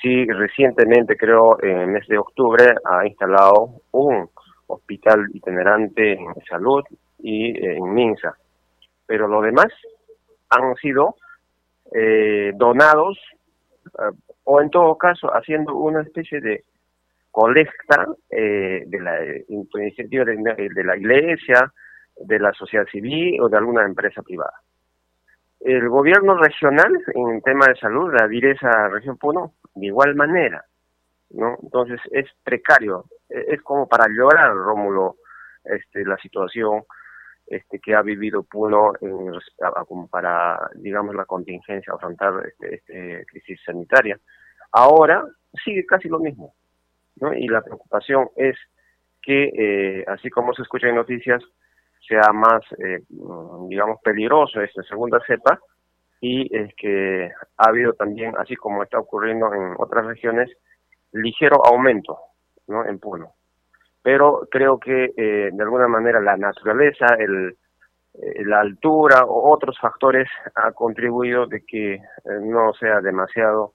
sí 0.00 0.26
recientemente 0.26 1.16
creo 1.16 1.60
en 1.62 1.78
el 1.78 1.86
mes 1.88 2.06
de 2.06 2.18
octubre 2.18 2.74
ha 2.84 3.06
instalado 3.06 3.80
un 3.92 4.28
hospital 4.66 5.26
itinerante 5.32 6.12
en 6.12 6.34
salud 6.48 6.84
y 7.18 7.50
eh, 7.50 7.76
en 7.76 7.94
Minsa, 7.94 8.36
pero 9.06 9.26
lo 9.26 9.40
demás 9.40 9.68
han 10.50 10.74
sido 10.76 11.16
eh, 11.94 12.52
donados 12.54 13.18
o 14.44 14.60
en 14.60 14.70
todo 14.70 14.96
caso 14.96 15.28
haciendo 15.28 15.74
una 15.74 16.02
especie 16.02 16.40
de 16.40 16.64
colecta 17.32 18.06
eh, 18.30 18.84
de 18.86 19.00
la 19.00 19.18
iniciativa 19.48 20.24
de, 20.24 20.84
la 20.84 20.96
iglesia, 20.96 21.72
de 22.16 22.38
la 22.38 22.52
sociedad 22.52 22.86
civil 22.86 23.40
o 23.40 23.48
de 23.48 23.56
alguna 23.56 23.84
empresa 23.84 24.22
privada. 24.22 24.52
El 25.60 25.88
gobierno 25.88 26.36
regional, 26.36 26.92
en 27.14 27.40
tema 27.40 27.66
de 27.68 27.76
salud, 27.76 28.12
la 28.12 28.28
direza 28.28 28.88
región 28.88 29.16
Puno, 29.16 29.54
de 29.74 29.86
igual 29.86 30.14
manera, 30.14 30.62
¿no? 31.30 31.56
Entonces 31.62 32.00
es 32.10 32.26
precario, 32.44 33.06
e, 33.30 33.54
es 33.54 33.62
como 33.62 33.88
para 33.88 34.06
llorar, 34.08 34.52
Rómulo, 34.52 35.16
este, 35.64 36.04
la 36.04 36.18
situación 36.18 36.82
este, 37.46 37.78
que 37.78 37.94
ha 37.94 38.02
vivido 38.02 38.42
Puno 38.42 38.92
en, 39.00 39.32
para, 40.10 40.68
digamos, 40.74 41.14
la 41.14 41.24
contingencia, 41.24 41.94
afrontar 41.94 42.46
este, 42.46 42.74
este 42.74 43.24
crisis 43.26 43.60
sanitaria. 43.64 44.18
Ahora 44.72 45.24
sigue 45.64 45.86
casi 45.86 46.08
lo 46.08 46.18
mismo 46.18 46.54
y 47.36 47.48
la 47.48 47.62
preocupación 47.62 48.28
es 48.36 48.56
que, 49.22 49.50
eh, 49.54 50.04
así 50.08 50.28
como 50.30 50.52
se 50.52 50.62
escucha 50.62 50.88
en 50.88 50.96
noticias, 50.96 51.42
sea 52.06 52.32
más, 52.32 52.60
eh, 52.78 53.00
digamos, 53.68 54.00
peligroso 54.02 54.60
esta 54.60 54.82
segunda 54.82 55.20
cepa 55.26 55.60
y 56.20 56.54
es 56.56 56.74
que 56.76 57.30
ha 57.56 57.68
habido 57.68 57.92
también, 57.94 58.34
así 58.38 58.56
como 58.56 58.82
está 58.82 58.98
ocurriendo 58.98 59.52
en 59.54 59.74
otras 59.78 60.06
regiones, 60.06 60.50
ligero 61.12 61.64
aumento 61.64 62.18
¿no? 62.66 62.84
en 62.86 62.98
Puno. 62.98 63.34
Pero 64.02 64.48
creo 64.50 64.78
que 64.78 65.12
eh, 65.16 65.50
de 65.52 65.62
alguna 65.62 65.86
manera 65.86 66.20
la 66.20 66.36
naturaleza, 66.36 67.06
el, 67.18 67.56
la 68.46 68.60
altura 68.60 69.24
o 69.24 69.52
otros 69.52 69.78
factores 69.80 70.28
ha 70.56 70.72
contribuido 70.72 71.46
de 71.46 71.64
que 71.64 72.00
no 72.42 72.72
sea 72.74 73.00
demasiado 73.00 73.74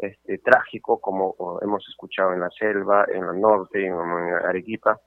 este, 0.00 0.38
trágico, 0.38 1.00
como 1.00 1.58
hemos 1.60 1.86
escuchado 1.88 2.32
en 2.32 2.40
la 2.40 2.50
selva, 2.50 3.04
en 3.12 3.24
el 3.24 3.40
norte, 3.40 3.84
en, 3.84 3.94
Arequipa, 4.46 4.98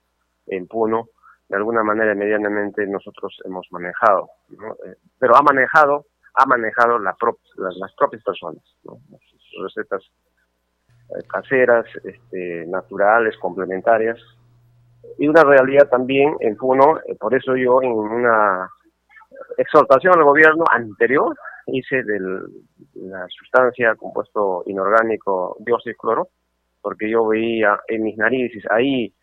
en 0.48 0.68
Puno, 0.68 1.10
de 1.48 1.58
alguna 1.58 1.84
manera 1.84 2.16
medianamente 2.16 2.86
nosotros 2.88 3.42
hemos 3.46 3.68
manejado, 3.72 4.30
eh, 4.52 4.96
pero 5.20 5.36
ha 5.36 5.42
manejado, 5.42 6.06
ha 6.36 6.46
manejado 6.46 7.00
la 7.00 7.16
las, 7.58 7.94
propias 7.96 8.24
personas, 8.24 8.64
las 8.84 9.22
recetas 9.64 10.04
eh, 11.10 11.24
caseras, 11.28 11.86
este, 12.04 12.66
naturales, 12.68 13.38
complementarias, 13.38 14.18
y 15.18 15.28
una 15.28 15.44
realidad 15.44 15.90
también 15.90 16.36
en 16.40 16.56
Puno, 16.58 17.00
eh, 17.06 17.16
por 17.20 17.34
eso 17.34 17.56
yo 17.56 17.82
en 17.82 17.92
una 17.92 18.70
exhortación 19.58 20.18
al 20.18 20.24
gobierno 20.24 20.66
anterior 20.72 21.36
hice 21.68 22.04
de 22.04 22.20
la 22.96 23.28
sustancia 23.30 23.96
compuesto 23.96 24.64
inorgánico 24.66 25.58
cloro, 26.00 26.30
porque 26.82 27.10
yo 27.10 27.28
veía 27.28 27.80
en 27.88 28.04
mis 28.04 28.18
narices 28.18 28.64
ahí 28.70 29.14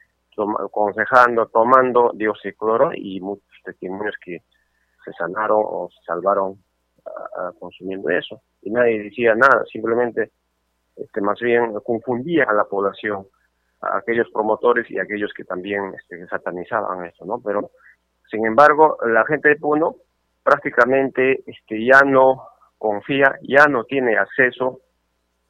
aconsejando, 0.61 1.47
tomando 1.47 2.13
dióxido 2.15 2.53
de 2.53 2.57
cloro 2.57 2.91
y 2.95 3.21
muchos 3.21 3.45
testimonios 3.65 4.15
que 4.25 4.43
se 5.05 5.13
sanaron 5.13 5.63
o 5.65 5.89
se 5.91 6.05
salvaron 6.05 6.59
consumiendo 7.59 8.11
eso. 8.11 8.41
Y 8.63 8.71
nadie 8.71 9.03
decía 9.03 9.35
nada, 9.35 9.65
simplemente 9.71 10.31
este, 10.97 11.21
más 11.21 11.39
bien 11.41 11.73
confundía 11.85 12.45
a 12.45 12.53
la 12.53 12.65
población, 12.65 13.27
a 13.81 13.99
aquellos 13.99 14.29
promotores 14.33 14.91
y 14.91 14.99
a 14.99 15.03
aquellos 15.03 15.33
que 15.33 15.45
también 15.45 15.95
este, 15.95 16.27
satanizaban 16.27 17.05
esto, 17.05 17.25
¿no? 17.25 17.41
Pero, 17.41 17.71
sin 18.31 18.45
embargo, 18.47 18.99
la 19.07 19.25
gente 19.27 19.51
de 19.51 19.57
Puno 19.57 19.97
prácticamente 20.43 21.43
este, 21.47 21.85
ya 21.85 22.01
no 22.05 22.49
confía, 22.79 23.35
ya 23.43 23.67
no 23.67 23.85
tiene 23.85 24.17
acceso 24.17 24.81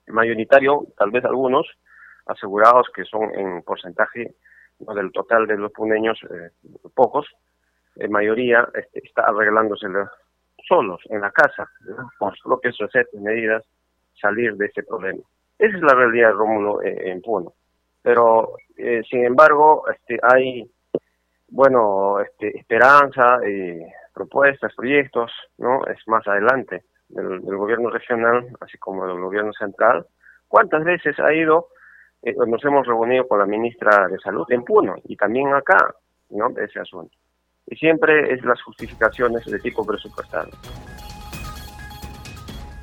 mayoritario, 0.09 0.87
tal 0.97 1.11
vez 1.11 1.25
algunos 1.25 1.67
asegurados 2.27 2.87
que 2.95 3.05
son 3.05 3.35
en 3.35 3.63
porcentaje 3.63 4.35
del 4.79 5.13
total 5.13 5.47
de 5.47 5.57
los 5.57 5.73
puneños, 5.73 6.19
eh, 6.31 6.51
pocos, 6.95 7.27
en 7.97 8.13
mayoría 8.13 8.69
este, 8.75 9.07
está 9.07 9.23
arreglándose 9.23 9.87
solos 10.67 11.01
en 11.11 11.21
la 11.21 11.31
casa, 11.31 11.69
con 12.19 12.33
sus 12.35 12.45
propias 12.45 12.77
recetas 12.79 13.13
y 13.13 13.19
medidas, 13.19 13.65
salir 14.21 14.55
de 14.57 14.67
ese 14.67 14.83
problema. 14.83 15.21
Esa 15.59 15.77
es 15.77 15.83
la 15.83 15.95
realidad, 15.95 16.33
Rómulo, 16.33 16.83
eh, 16.83 17.11
en 17.11 17.21
Puno. 17.21 17.53
Pero, 18.03 18.57
eh, 18.77 19.03
sin 19.09 19.25
embargo, 19.25 19.85
este, 19.91 20.19
hay, 20.23 20.71
bueno, 21.49 22.21
este, 22.21 22.57
esperanza, 22.59 23.39
propuestas, 24.19 24.75
proyectos, 24.75 25.31
¿no? 25.59 25.87
Es 25.87 25.99
más 26.07 26.27
adelante 26.27 26.85
del, 27.09 27.41
gobierno 27.41 27.91
regional, 27.91 28.47
así 28.61 28.77
como 28.79 29.07
del 29.07 29.21
gobierno 29.21 29.53
central. 29.53 30.07
¿Cuántas 30.49 30.85
veces 30.85 31.19
ha 31.21 31.33
ido, 31.33 31.69
eh, 32.23 32.35
nos 32.35 32.65
hemos 32.65 32.87
reunido 32.87 33.27
con 33.29 33.39
la 33.39 33.47
ministra 33.47 34.09
de 34.09 34.19
Salud 34.19 34.47
en 34.51 34.65
Puno 34.65 34.97
y 35.05 35.17
también 35.17 35.53
acá, 35.55 35.95
¿no? 36.31 36.49
Ese 36.59 36.81
asunto. 36.81 37.17
Y 37.67 37.77
siempre 37.77 38.33
es 38.33 38.45
las 38.45 38.61
justificaciones 38.63 39.45
de 39.45 39.59
tipo 39.61 39.85
presupuestario. 39.87 40.55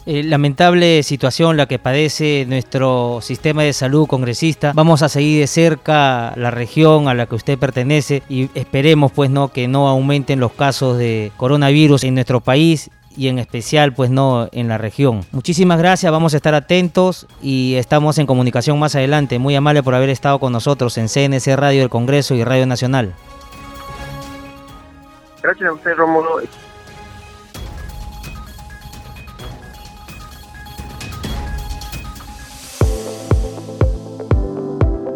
Eh, 0.08 0.22
lamentable 0.22 1.02
situación 1.02 1.58
la 1.58 1.66
que 1.66 1.80
padece 1.80 2.46
nuestro 2.48 3.22
sistema 3.22 3.64
de 3.64 3.74
salud 3.74 4.06
congresista. 4.06 4.72
Vamos 4.76 5.02
a 5.02 5.10
seguir 5.10 5.40
de 5.40 5.48
cerca 5.48 6.32
la 6.36 6.52
región 6.52 7.08
a 7.08 7.16
la 7.16 7.26
que 7.26 7.34
usted 7.34 7.58
pertenece 7.58 8.22
y 8.30 8.52
esperemos 8.54 9.12
pues 9.12 9.32
no 9.32 9.48
que 9.48 9.68
no 9.68 9.88
aumenten 9.88 10.40
los 10.40 10.52
casos 10.52 11.00
de 11.00 11.32
coronavirus 11.38 12.04
en 12.04 12.14
nuestro 12.14 12.40
país 12.40 12.92
y 13.18 13.30
en 13.30 13.40
especial 13.40 13.94
pues 13.94 14.12
no 14.12 14.48
en 14.52 14.68
la 14.68 14.78
región. 14.78 15.22
Muchísimas 15.32 15.80
gracias, 15.80 16.12
vamos 16.12 16.36
a 16.36 16.38
estar 16.38 16.54
atentos 16.54 17.26
y 17.42 17.74
estamos 17.76 18.20
en 18.20 18.28
comunicación 18.28 18.78
más 18.78 18.94
adelante. 18.94 19.40
Muy 19.40 19.56
amable 19.56 19.82
por 19.82 19.96
haber 19.96 20.10
estado 20.10 20.38
con 20.38 20.54
nosotros 20.54 21.00
en 21.00 21.08
CNC 21.08 21.56
Radio 21.56 21.80
del 21.80 21.90
Congreso 21.90 22.36
y 22.36 22.44
Radio 22.44 22.68
Nacional. 22.68 23.16
Gracias 25.42 25.68
a 25.68 25.74
usted, 25.74 25.96
Rómulo. 25.96 26.42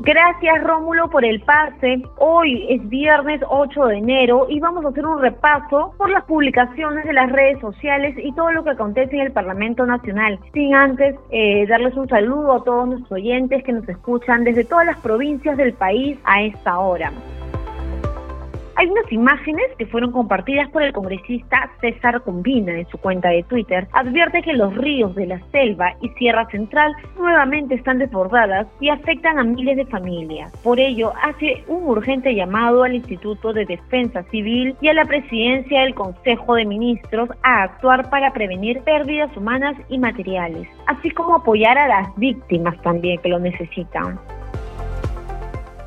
Gracias 0.00 0.62
Rómulo 0.62 1.10
por 1.10 1.24
el 1.24 1.40
pase. 1.40 2.02
Hoy 2.18 2.66
es 2.68 2.88
viernes 2.88 3.40
8 3.48 3.86
de 3.86 3.96
enero 3.98 4.46
y 4.48 4.60
vamos 4.60 4.84
a 4.84 4.90
hacer 4.90 5.04
un 5.04 5.20
repaso 5.20 5.92
por 5.98 6.08
las 6.08 6.24
publicaciones 6.24 7.04
de 7.04 7.12
las 7.12 7.32
redes 7.32 7.58
sociales 7.60 8.14
y 8.16 8.32
todo 8.32 8.52
lo 8.52 8.62
que 8.62 8.70
acontece 8.70 9.16
en 9.16 9.22
el 9.22 9.32
Parlamento 9.32 9.84
Nacional. 9.86 10.38
Sin 10.52 10.72
antes 10.74 11.16
eh, 11.30 11.66
darles 11.66 11.96
un 11.96 12.08
saludo 12.08 12.54
a 12.54 12.64
todos 12.64 12.88
nuestros 12.88 13.12
oyentes 13.12 13.64
que 13.64 13.72
nos 13.72 13.88
escuchan 13.88 14.44
desde 14.44 14.64
todas 14.64 14.86
las 14.86 14.98
provincias 14.98 15.56
del 15.56 15.72
país 15.72 16.16
a 16.24 16.42
esta 16.42 16.78
hora. 16.78 17.12
Hay 18.78 18.86
unas 18.86 19.10
imágenes 19.10 19.66
que 19.76 19.86
fueron 19.86 20.12
compartidas 20.12 20.70
por 20.70 20.84
el 20.84 20.92
congresista 20.92 21.68
César 21.80 22.22
Combina 22.22 22.78
en 22.78 22.86
su 22.86 22.96
cuenta 22.98 23.28
de 23.28 23.42
Twitter. 23.42 23.88
Advierte 23.92 24.40
que 24.40 24.52
los 24.52 24.72
ríos 24.76 25.16
de 25.16 25.26
la 25.26 25.40
selva 25.50 25.96
y 26.00 26.08
Sierra 26.10 26.48
Central 26.48 26.94
nuevamente 27.18 27.74
están 27.74 27.98
desbordadas 27.98 28.68
y 28.78 28.88
afectan 28.88 29.36
a 29.40 29.42
miles 29.42 29.78
de 29.78 29.86
familias. 29.86 30.52
Por 30.62 30.78
ello, 30.78 31.12
hace 31.24 31.64
un 31.66 31.88
urgente 31.88 32.36
llamado 32.36 32.84
al 32.84 32.94
Instituto 32.94 33.52
de 33.52 33.64
Defensa 33.64 34.22
Civil 34.30 34.76
y 34.80 34.86
a 34.86 34.94
la 34.94 35.06
presidencia 35.06 35.80
del 35.80 35.96
Consejo 35.96 36.54
de 36.54 36.64
Ministros 36.64 37.30
a 37.42 37.64
actuar 37.64 38.08
para 38.10 38.32
prevenir 38.32 38.80
pérdidas 38.82 39.36
humanas 39.36 39.74
y 39.88 39.98
materiales, 39.98 40.68
así 40.86 41.10
como 41.10 41.34
apoyar 41.34 41.76
a 41.78 41.88
las 41.88 42.14
víctimas 42.14 42.80
también 42.82 43.20
que 43.22 43.28
lo 43.28 43.40
necesitan. 43.40 44.20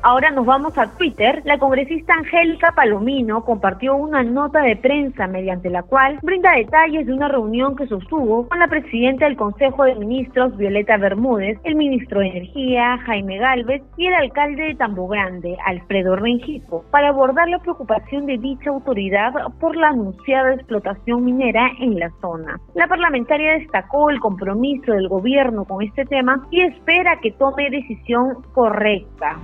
Ahora 0.04 0.32
nos 0.32 0.44
vamos 0.44 0.76
a 0.78 0.90
Twitter. 0.96 1.42
La 1.44 1.58
congresista 1.58 2.14
Angélica 2.14 2.72
Palomino 2.74 3.44
compartió 3.44 3.94
una 3.94 4.24
nota 4.24 4.60
de 4.60 4.74
prensa 4.74 5.28
mediante 5.28 5.70
la 5.70 5.84
cual 5.84 6.18
brinda 6.22 6.56
detalles 6.56 7.06
de 7.06 7.12
una 7.12 7.28
reunión 7.28 7.76
que 7.76 7.86
sostuvo 7.86 8.48
con 8.48 8.58
la 8.58 8.66
presidenta 8.66 9.26
del 9.26 9.36
Consejo 9.36 9.84
de 9.84 9.94
Ministros, 9.94 10.56
Violeta 10.56 10.96
Bermúdez, 10.96 11.56
el 11.62 11.76
ministro 11.76 12.18
de 12.18 12.30
Energía, 12.30 12.98
Jaime 13.06 13.38
Galvez, 13.38 13.80
y 13.96 14.08
el 14.08 14.14
alcalde 14.14 14.64
de 14.64 14.74
Tambo 14.74 15.06
Grande, 15.06 15.56
Alfredo 15.66 16.16
Rengifo, 16.16 16.84
para 16.90 17.10
abordar 17.10 17.48
la 17.48 17.60
preocupación 17.60 18.26
de 18.26 18.38
dicha 18.38 18.70
autoridad 18.70 19.32
por 19.60 19.76
la 19.76 19.90
anunciada 19.90 20.54
explotación 20.54 21.24
minera 21.24 21.70
en 21.78 22.00
la 22.00 22.10
zona. 22.20 22.58
La 22.74 22.88
parlamentaria 22.88 23.52
destacó 23.52 24.10
el 24.10 24.18
compromiso 24.18 24.94
del 24.94 25.08
gobierno 25.08 25.64
con 25.64 25.80
este 25.80 26.04
tema 26.06 26.44
y 26.50 26.62
espera 26.62 27.20
que 27.20 27.30
tome 27.30 27.70
decisión 27.70 28.42
correcta 28.52 29.38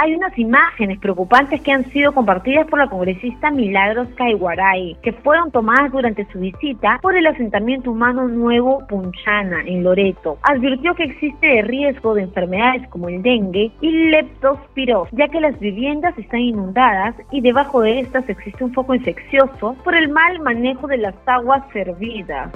hay 0.00 0.14
unas 0.14 0.38
imágenes 0.38 1.00
preocupantes 1.00 1.60
que 1.60 1.72
han 1.72 1.84
sido 1.90 2.12
compartidas 2.12 2.68
por 2.68 2.78
la 2.78 2.88
congresista 2.88 3.50
Milagros 3.50 4.06
Caiguaray, 4.16 4.96
que 5.02 5.12
fueron 5.12 5.50
tomadas 5.50 5.90
durante 5.90 6.24
su 6.30 6.38
visita 6.38 7.00
por 7.02 7.16
el 7.16 7.26
asentamiento 7.26 7.90
humano 7.90 8.28
Nuevo 8.28 8.86
Punchana, 8.86 9.62
en 9.66 9.82
Loreto. 9.82 10.38
Advirtió 10.42 10.94
que 10.94 11.02
existe 11.02 11.62
riesgo 11.62 12.14
de 12.14 12.22
enfermedades 12.22 12.86
como 12.90 13.08
el 13.08 13.22
dengue 13.22 13.72
y 13.80 13.90
leptospirosis, 14.10 15.18
ya 15.18 15.26
que 15.26 15.40
las 15.40 15.58
viviendas 15.58 16.16
están 16.16 16.40
inundadas 16.40 17.16
y 17.32 17.40
debajo 17.40 17.80
de 17.80 17.98
estas 17.98 18.28
existe 18.28 18.62
un 18.62 18.72
foco 18.72 18.94
infeccioso 18.94 19.74
por 19.82 19.96
el 19.96 20.10
mal 20.10 20.38
manejo 20.38 20.86
de 20.86 20.98
las 20.98 21.14
aguas 21.26 21.64
servidas. 21.72 22.52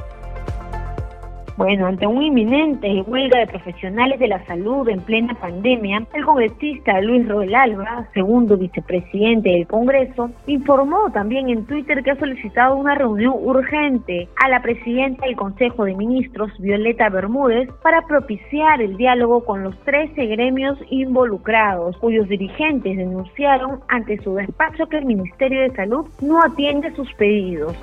Bueno, 1.56 1.86
ante 1.86 2.06
un 2.06 2.22
inminente 2.22 3.02
huelga 3.02 3.40
de 3.40 3.46
profesionales 3.46 4.18
de 4.18 4.26
la 4.26 4.44
salud 4.46 4.88
en 4.88 5.00
plena 5.00 5.34
pandemia, 5.34 6.06
el 6.14 6.24
congresista 6.24 6.98
Luis 7.02 7.28
Roel 7.28 7.54
Alba, 7.54 8.08
segundo 8.14 8.56
vicepresidente 8.56 9.50
del 9.50 9.66
Congreso, 9.66 10.30
informó 10.46 11.10
también 11.12 11.50
en 11.50 11.66
Twitter 11.66 12.02
que 12.02 12.12
ha 12.12 12.18
solicitado 12.18 12.76
una 12.76 12.94
reunión 12.94 13.34
urgente 13.36 14.28
a 14.42 14.48
la 14.48 14.62
presidenta 14.62 15.26
del 15.26 15.36
Consejo 15.36 15.84
de 15.84 15.94
Ministros, 15.94 16.50
Violeta 16.58 17.10
Bermúdez, 17.10 17.68
para 17.82 18.06
propiciar 18.06 18.80
el 18.80 18.96
diálogo 18.96 19.44
con 19.44 19.62
los 19.62 19.78
13 19.80 20.24
gremios 20.26 20.78
involucrados, 20.88 21.98
cuyos 21.98 22.28
dirigentes 22.28 22.96
denunciaron 22.96 23.80
ante 23.88 24.16
su 24.22 24.34
despacho 24.36 24.88
que 24.88 24.96
el 24.96 25.04
Ministerio 25.04 25.60
de 25.60 25.76
Salud 25.76 26.06
no 26.22 26.42
atiende 26.42 26.94
sus 26.96 27.12
pedidos. 27.14 27.76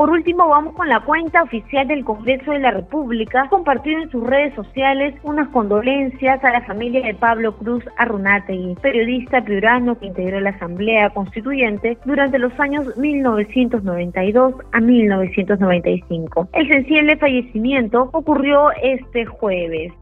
Por 0.00 0.08
último, 0.08 0.48
vamos 0.48 0.74
con 0.76 0.88
la 0.88 1.00
cuenta 1.00 1.42
oficial 1.42 1.86
del 1.86 2.06
Congreso 2.06 2.52
de 2.52 2.60
la 2.60 2.70
República, 2.70 3.46
compartido 3.50 4.00
en 4.00 4.10
sus 4.10 4.26
redes 4.26 4.54
sociales 4.54 5.14
unas 5.24 5.46
condolencias 5.48 6.42
a 6.42 6.52
la 6.52 6.62
familia 6.62 7.02
de 7.02 7.12
Pablo 7.12 7.54
Cruz 7.58 7.84
Arrunategui, 7.98 8.76
periodista 8.80 9.44
piurano 9.44 9.98
que 9.98 10.06
integró 10.06 10.40
la 10.40 10.50
Asamblea 10.50 11.10
Constituyente 11.10 11.98
durante 12.06 12.38
los 12.38 12.58
años 12.58 12.96
1992 12.96 14.54
a 14.72 14.80
1995. 14.80 16.48
El 16.54 16.68
sensible 16.68 17.18
fallecimiento 17.18 18.08
ocurrió 18.14 18.70
este 18.82 19.26
jueves. 19.26 19.92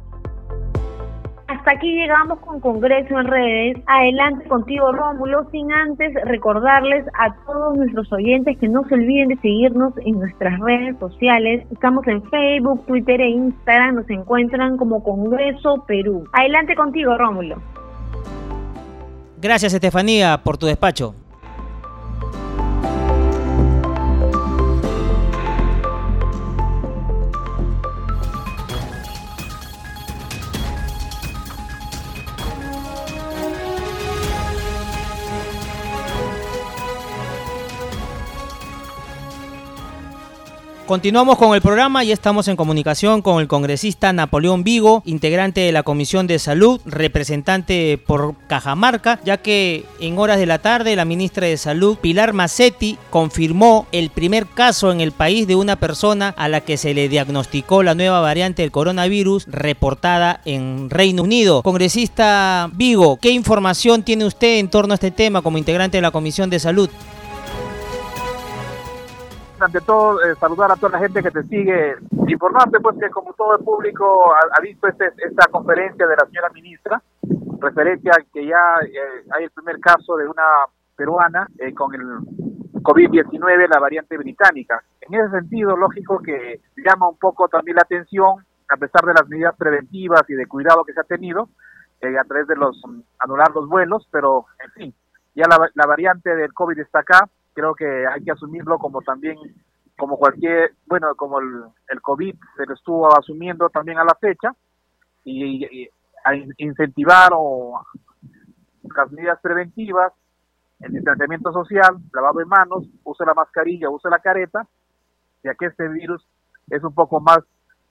Hasta 1.48 1.70
aquí 1.70 1.90
llegamos 1.94 2.40
con 2.40 2.60
Congreso 2.60 3.18
en 3.18 3.26
redes. 3.26 3.78
Adelante 3.86 4.46
contigo, 4.48 4.92
Rómulo, 4.92 5.48
sin 5.50 5.72
antes 5.72 6.12
recordarles 6.24 7.06
a 7.18 7.34
todos 7.46 7.74
nuestros 7.74 8.12
oyentes 8.12 8.58
que 8.58 8.68
no 8.68 8.84
se 8.84 8.94
olviden 8.94 9.28
de 9.28 9.36
seguirnos 9.36 9.94
en 10.04 10.18
nuestras 10.20 10.60
redes 10.60 10.98
sociales. 10.98 11.66
Estamos 11.72 12.06
en 12.06 12.22
Facebook, 12.24 12.84
Twitter 12.84 13.22
e 13.22 13.30
Instagram. 13.30 13.94
Nos 13.94 14.10
encuentran 14.10 14.76
como 14.76 15.02
Congreso 15.02 15.84
Perú. 15.86 16.24
Adelante 16.34 16.74
contigo, 16.74 17.16
Rómulo. 17.16 17.56
Gracias, 19.40 19.72
Estefanía, 19.72 20.42
por 20.44 20.58
tu 20.58 20.66
despacho. 20.66 21.14
Continuamos 40.88 41.36
con 41.36 41.54
el 41.54 41.60
programa 41.60 42.02
y 42.02 42.12
estamos 42.12 42.48
en 42.48 42.56
comunicación 42.56 43.20
con 43.20 43.42
el 43.42 43.46
congresista 43.46 44.10
Napoleón 44.14 44.64
Vigo, 44.64 45.02
integrante 45.04 45.60
de 45.60 45.70
la 45.70 45.82
Comisión 45.82 46.26
de 46.26 46.38
Salud, 46.38 46.80
representante 46.86 47.98
por 47.98 48.34
Cajamarca, 48.46 49.20
ya 49.22 49.36
que 49.36 49.84
en 50.00 50.18
horas 50.18 50.38
de 50.38 50.46
la 50.46 50.60
tarde 50.60 50.96
la 50.96 51.04
ministra 51.04 51.46
de 51.46 51.58
Salud, 51.58 51.98
Pilar 51.98 52.32
Macetti, 52.32 52.96
confirmó 53.10 53.86
el 53.92 54.08
primer 54.08 54.46
caso 54.46 54.90
en 54.90 55.02
el 55.02 55.12
país 55.12 55.46
de 55.46 55.56
una 55.56 55.76
persona 55.76 56.32
a 56.38 56.48
la 56.48 56.62
que 56.62 56.78
se 56.78 56.94
le 56.94 57.10
diagnosticó 57.10 57.82
la 57.82 57.94
nueva 57.94 58.22
variante 58.22 58.62
del 58.62 58.70
coronavirus 58.70 59.44
reportada 59.46 60.40
en 60.46 60.88
Reino 60.88 61.22
Unido. 61.22 61.62
Congresista 61.64 62.70
Vigo, 62.72 63.18
¿qué 63.20 63.30
información 63.30 64.04
tiene 64.04 64.24
usted 64.24 64.56
en 64.56 64.70
torno 64.70 64.94
a 64.94 64.96
este 64.96 65.10
tema 65.10 65.42
como 65.42 65.58
integrante 65.58 65.98
de 65.98 66.02
la 66.02 66.12
Comisión 66.12 66.48
de 66.48 66.60
Salud? 66.60 66.88
Ante 69.60 69.80
todo 69.80 70.22
eh, 70.22 70.34
saludar 70.36 70.70
a 70.70 70.76
toda 70.76 70.92
la 70.92 70.98
gente 70.98 71.22
que 71.22 71.30
te 71.30 71.42
sigue, 71.44 71.96
informarte 72.26 72.80
pues 72.80 72.96
que 72.98 73.10
como 73.10 73.32
todo 73.34 73.56
el 73.56 73.64
público 73.64 74.32
ha, 74.34 74.60
visto 74.60 74.86
este, 74.88 75.06
esta 75.18 75.46
conferencia 75.50 76.06
de 76.06 76.16
la 76.16 76.26
señora 76.26 76.48
ministra, 76.50 77.02
referente 77.60 78.10
a 78.10 78.16
que 78.32 78.46
ya 78.46 78.78
eh, 78.86 79.24
hay 79.30 79.44
el 79.44 79.50
primer 79.50 79.80
caso 79.80 80.16
de 80.16 80.28
una 80.28 80.44
peruana 80.96 81.48
eh, 81.58 81.74
con 81.74 81.94
el 81.94 82.00
COVID-19, 82.82 83.68
la 83.68 83.80
variante 83.80 84.16
británica. 84.16 84.82
En 85.00 85.14
ese 85.14 85.30
sentido, 85.30 85.76
lógico 85.76 86.20
que 86.20 86.60
llama 86.76 87.08
un 87.08 87.18
poco 87.18 87.48
también 87.48 87.76
la 87.76 87.82
atención, 87.82 88.44
a 88.68 88.76
pesar 88.76 89.04
de 89.04 89.14
las 89.14 89.28
medidas 89.28 89.56
preventivas 89.56 90.22
y 90.28 90.34
de 90.34 90.46
cuidado 90.46 90.84
que 90.84 90.92
se 90.92 91.00
ha 91.00 91.04
tenido, 91.04 91.48
a 92.00 92.24
través 92.24 92.46
de 92.46 92.54
los 92.54 92.80
anular 93.18 93.50
los 93.52 93.68
vuelos, 93.68 94.06
pero 94.12 94.46
en 94.64 94.70
fin, 94.72 94.94
ya 95.34 95.46
la, 95.48 95.68
la 95.74 95.86
variante 95.86 96.34
del 96.34 96.52
COVID 96.54 96.78
está 96.78 97.00
acá, 97.00 97.28
creo 97.58 97.74
que 97.74 98.06
hay 98.06 98.22
que 98.22 98.30
asumirlo 98.30 98.78
como 98.78 99.02
también, 99.02 99.36
como 99.96 100.16
cualquier, 100.16 100.74
bueno, 100.86 101.12
como 101.16 101.40
el, 101.40 101.64
el 101.88 102.00
COVID 102.00 102.36
se 102.56 102.66
lo 102.66 102.74
estuvo 102.74 103.18
asumiendo 103.18 103.68
también 103.68 103.98
a 103.98 104.04
la 104.04 104.14
fecha, 104.14 104.54
y, 105.24 105.88
a 106.24 106.34
incentivar 106.58 107.30
o 107.34 107.84
las 108.96 109.10
medidas 109.10 109.38
preventivas, 109.40 110.12
el 110.80 110.92
distanciamiento 110.92 111.52
social, 111.52 111.98
lavado 112.12 112.38
de 112.38 112.44
manos, 112.44 112.84
use 113.04 113.24
la 113.24 113.34
mascarilla, 113.34 113.90
use 113.90 114.08
la 114.08 114.20
careta, 114.20 114.66
ya 115.42 115.54
que 115.54 115.66
este 115.66 115.88
virus 115.88 116.24
es 116.70 116.82
un 116.84 116.94
poco 116.94 117.20
más, 117.20 117.40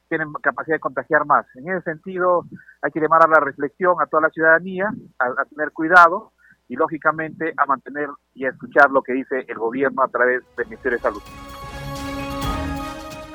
tiene 0.07 0.25
capacidad 0.41 0.75
de 0.75 0.79
contagiar 0.79 1.25
más. 1.25 1.45
En 1.55 1.69
ese 1.69 1.81
sentido, 1.81 2.45
hay 2.81 2.91
que 2.91 3.01
llamar 3.01 3.25
a 3.25 3.27
la 3.27 3.41
reflexión 3.41 3.95
a 3.99 4.05
toda 4.05 4.23
la 4.23 4.29
ciudadanía, 4.29 4.89
a 5.19 5.45
tener 5.45 5.71
cuidado, 5.71 6.31
y 6.67 6.75
lógicamente 6.75 7.53
a 7.57 7.65
mantener 7.65 8.09
y 8.33 8.45
a 8.45 8.49
escuchar 8.49 8.89
lo 8.91 9.01
que 9.01 9.13
dice 9.13 9.45
el 9.47 9.57
gobierno 9.57 10.03
a 10.03 10.07
través 10.07 10.43
del 10.55 10.67
Ministerio 10.67 10.97
de 10.97 11.01
Salud. 11.01 11.21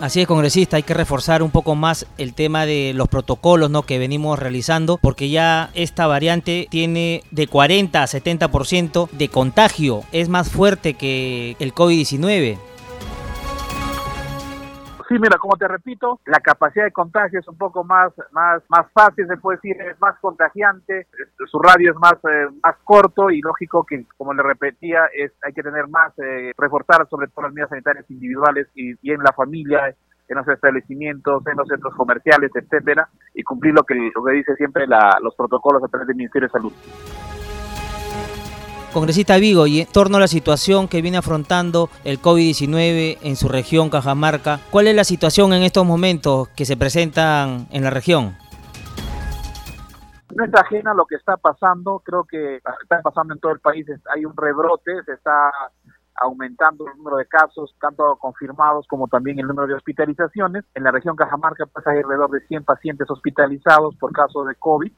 Así 0.02 0.20
es, 0.20 0.26
congresista, 0.26 0.78
hay 0.78 0.82
que 0.82 0.94
reforzar 0.94 1.44
un 1.44 1.52
poco 1.52 1.76
más 1.76 2.08
el 2.18 2.34
tema 2.34 2.66
de 2.66 2.92
los 2.92 3.06
protocolos 3.06 3.70
¿no? 3.70 3.84
que 3.84 4.00
venimos 4.00 4.36
realizando, 4.36 4.98
porque 5.00 5.30
ya 5.30 5.70
esta 5.74 6.08
variante 6.08 6.66
tiene 6.68 7.22
de 7.30 7.46
40 7.46 8.02
a 8.02 8.06
70% 8.06 9.08
de 9.10 9.28
contagio, 9.28 10.00
es 10.10 10.28
más 10.28 10.50
fuerte 10.50 10.94
que 10.94 11.54
el 11.60 11.72
COVID-19. 11.72 12.58
Sí, 15.12 15.18
mira, 15.18 15.36
como 15.36 15.58
te 15.58 15.68
repito, 15.68 16.20
la 16.24 16.40
capacidad 16.40 16.86
de 16.86 16.90
contagio 16.90 17.38
es 17.38 17.46
un 17.46 17.58
poco 17.58 17.84
más, 17.84 18.14
más, 18.30 18.62
más 18.70 18.90
fácil, 18.92 19.26
se 19.26 19.36
puede 19.36 19.58
decir, 19.58 19.76
es 19.82 20.00
más 20.00 20.18
contagiante, 20.20 21.06
su 21.50 21.58
radio 21.58 21.90
es 21.90 21.98
más, 21.98 22.14
eh, 22.14 22.48
más 22.64 22.76
corto 22.82 23.28
y 23.28 23.42
lógico 23.42 23.84
que, 23.84 24.06
como 24.16 24.32
le 24.32 24.42
repetía, 24.42 25.00
es, 25.14 25.30
hay 25.42 25.52
que 25.52 25.62
tener 25.62 25.86
más, 25.88 26.18
eh, 26.18 26.52
reforzar 26.56 27.06
sobre 27.10 27.28
todo 27.28 27.42
las 27.42 27.52
medidas 27.52 27.68
sanitarias 27.68 28.10
individuales 28.10 28.68
y, 28.74 28.96
en 29.02 29.22
la 29.22 29.34
familia, 29.34 29.94
en 30.28 30.34
los 30.34 30.48
establecimientos, 30.48 31.46
en 31.46 31.58
los 31.58 31.68
centros 31.68 31.94
comerciales, 31.94 32.50
etcétera, 32.54 33.06
y 33.34 33.42
cumplir 33.42 33.74
lo 33.74 33.82
que, 33.82 34.10
lo 34.14 34.24
que 34.24 34.32
dice 34.32 34.56
siempre 34.56 34.86
la, 34.86 35.18
los 35.22 35.34
protocolos 35.34 35.84
a 35.84 35.88
través 35.88 36.08
del 36.08 36.16
Ministerio 36.16 36.48
de 36.48 36.52
Salud. 36.52 36.72
Congresista 38.92 39.38
Vigo, 39.38 39.66
y 39.66 39.80
en 39.80 39.86
torno 39.86 40.18
a 40.18 40.20
la 40.20 40.28
situación 40.28 40.86
que 40.86 41.00
viene 41.00 41.16
afrontando 41.16 41.88
el 42.04 42.20
COVID-19 42.20 43.18
en 43.22 43.36
su 43.36 43.48
región 43.48 43.88
Cajamarca, 43.88 44.60
¿cuál 44.70 44.86
es 44.86 44.94
la 44.94 45.04
situación 45.04 45.54
en 45.54 45.62
estos 45.62 45.86
momentos 45.86 46.48
que 46.48 46.66
se 46.66 46.76
presentan 46.76 47.66
en 47.70 47.84
la 47.84 47.90
región? 47.90 48.36
No 50.34 50.44
es 50.44 50.54
ajena 50.54 50.92
a 50.92 50.94
lo 50.94 51.06
que 51.06 51.16
está 51.16 51.38
pasando, 51.38 52.02
creo 52.04 52.24
que 52.24 52.56
está 52.56 53.00
pasando 53.02 53.32
en 53.32 53.40
todo 53.40 53.52
el 53.52 53.60
país, 53.60 53.86
hay 54.14 54.24
un 54.26 54.36
rebrote, 54.36 55.02
se 55.04 55.12
está 55.12 55.50
aumentando 56.20 56.86
el 56.86 56.96
número 56.98 57.16
de 57.16 57.26
casos, 57.26 57.74
tanto 57.80 58.16
confirmados 58.16 58.86
como 58.88 59.08
también 59.08 59.38
el 59.38 59.46
número 59.46 59.68
de 59.68 59.74
hospitalizaciones. 59.74 60.64
En 60.74 60.84
la 60.84 60.90
región 60.90 61.16
Cajamarca 61.16 61.64
pues, 61.66 61.86
hay 61.86 61.98
alrededor 61.98 62.30
de 62.30 62.46
100 62.46 62.64
pacientes 62.64 63.10
hospitalizados 63.10 63.96
por 63.96 64.12
caso 64.12 64.44
de 64.44 64.54
COVID, 64.56 64.92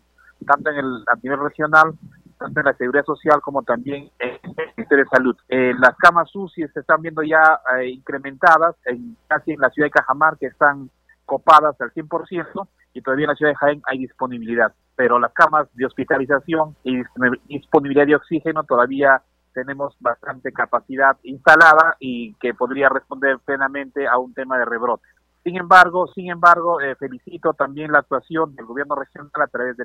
tanto 0.46 0.70
en 0.70 0.76
el, 0.76 1.04
a 1.06 1.16
nivel 1.22 1.38
regional 1.38 1.94
tanto 2.38 2.60
en 2.60 2.66
la 2.66 2.74
Seguridad 2.74 3.04
Social 3.04 3.40
como 3.40 3.62
también 3.62 4.10
en 4.18 4.38
el 4.44 4.72
Ministerio 4.76 5.04
de 5.04 5.10
Salud. 5.10 5.36
Eh, 5.48 5.72
las 5.78 5.96
camas 5.96 6.34
UCI 6.34 6.68
se 6.68 6.80
están 6.80 7.02
viendo 7.02 7.22
ya 7.22 7.60
eh, 7.78 7.88
incrementadas, 7.88 8.76
en, 8.84 9.16
casi 9.26 9.52
en 9.52 9.60
la 9.60 9.70
ciudad 9.70 9.86
de 9.86 9.92
Cajamarca 9.92 10.38
que 10.40 10.46
están 10.46 10.90
copadas 11.24 11.80
al 11.80 11.92
100% 11.92 12.68
y 12.92 13.00
todavía 13.00 13.24
en 13.24 13.30
la 13.30 13.36
ciudad 13.36 13.52
de 13.52 13.56
Jaén 13.56 13.82
hay 13.86 13.98
disponibilidad, 13.98 14.72
pero 14.94 15.18
las 15.18 15.32
camas 15.32 15.68
de 15.74 15.86
hospitalización 15.86 16.76
y 16.84 17.02
disponibilidad 17.48 18.06
de 18.06 18.16
oxígeno 18.16 18.64
todavía 18.64 19.22
tenemos 19.52 19.96
bastante 20.00 20.52
capacidad 20.52 21.16
instalada 21.22 21.96
y 21.98 22.34
que 22.34 22.54
podría 22.54 22.88
responder 22.88 23.38
plenamente 23.38 24.06
a 24.06 24.18
un 24.18 24.34
tema 24.34 24.58
de 24.58 24.64
rebrote. 24.64 25.06
Sin 25.44 25.56
embargo, 25.56 26.08
sin 26.14 26.30
embargo, 26.30 26.80
eh, 26.80 26.96
felicito 26.96 27.52
también 27.52 27.92
la 27.92 28.00
actuación 28.00 28.54
del 28.56 28.66
gobierno 28.66 28.96
regional 28.96 29.30
a 29.34 29.46
través 29.46 29.76
de 29.76 29.84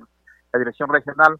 la 0.52 0.60
dirección 0.60 0.90
regional 0.90 1.40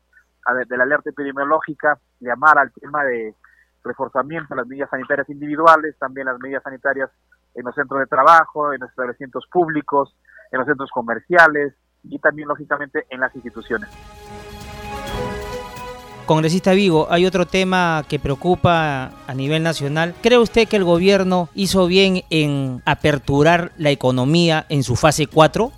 de 0.68 0.78
la 0.78 0.84
alerta 0.84 1.10
epidemiológica, 1.10 2.00
llamar 2.20 2.58
al 2.58 2.72
tema 2.74 3.04
de 3.04 3.36
reforzamiento 3.84 4.54
de 4.54 4.62
las 4.62 4.68
medidas 4.68 4.90
sanitarias 4.90 5.30
individuales, 5.30 5.96
también 6.00 6.28
las 6.28 6.40
medidas 6.40 6.64
sanitarias 6.64 7.10
en 7.56 7.66
los 7.66 7.76
centros 7.76 8.00
de 8.00 8.08
trabajo, 8.08 8.74
en 8.74 8.80
los 8.82 8.90
establecimientos 8.90 9.46
públicos, 9.52 10.16
en 10.52 10.60
los 10.60 10.68
centros 10.68 10.90
comerciales 10.92 11.74
y 12.04 12.20
también, 12.20 12.48
lógicamente, 12.48 13.06
en 13.10 13.20
las 13.20 13.34
instituciones. 13.36 13.90
Congresista 16.26 16.74
Vigo, 16.74 17.08
hay 17.10 17.26
otro 17.26 17.48
tema 17.48 18.04
que 18.08 18.20
preocupa 18.20 19.10
a 19.28 19.34
nivel 19.34 19.64
nacional. 19.64 20.14
¿Cree 20.22 20.38
usted 20.38 20.68
que 20.68 20.76
el 20.76 20.84
gobierno 20.84 21.50
hizo 21.56 21.88
bien 21.88 22.22
en 22.30 22.84
aperturar 22.86 23.72
la 23.78 23.90
economía 23.90 24.66
en 24.70 24.84
su 24.84 24.96
fase 24.96 25.26
4? 25.26 25.72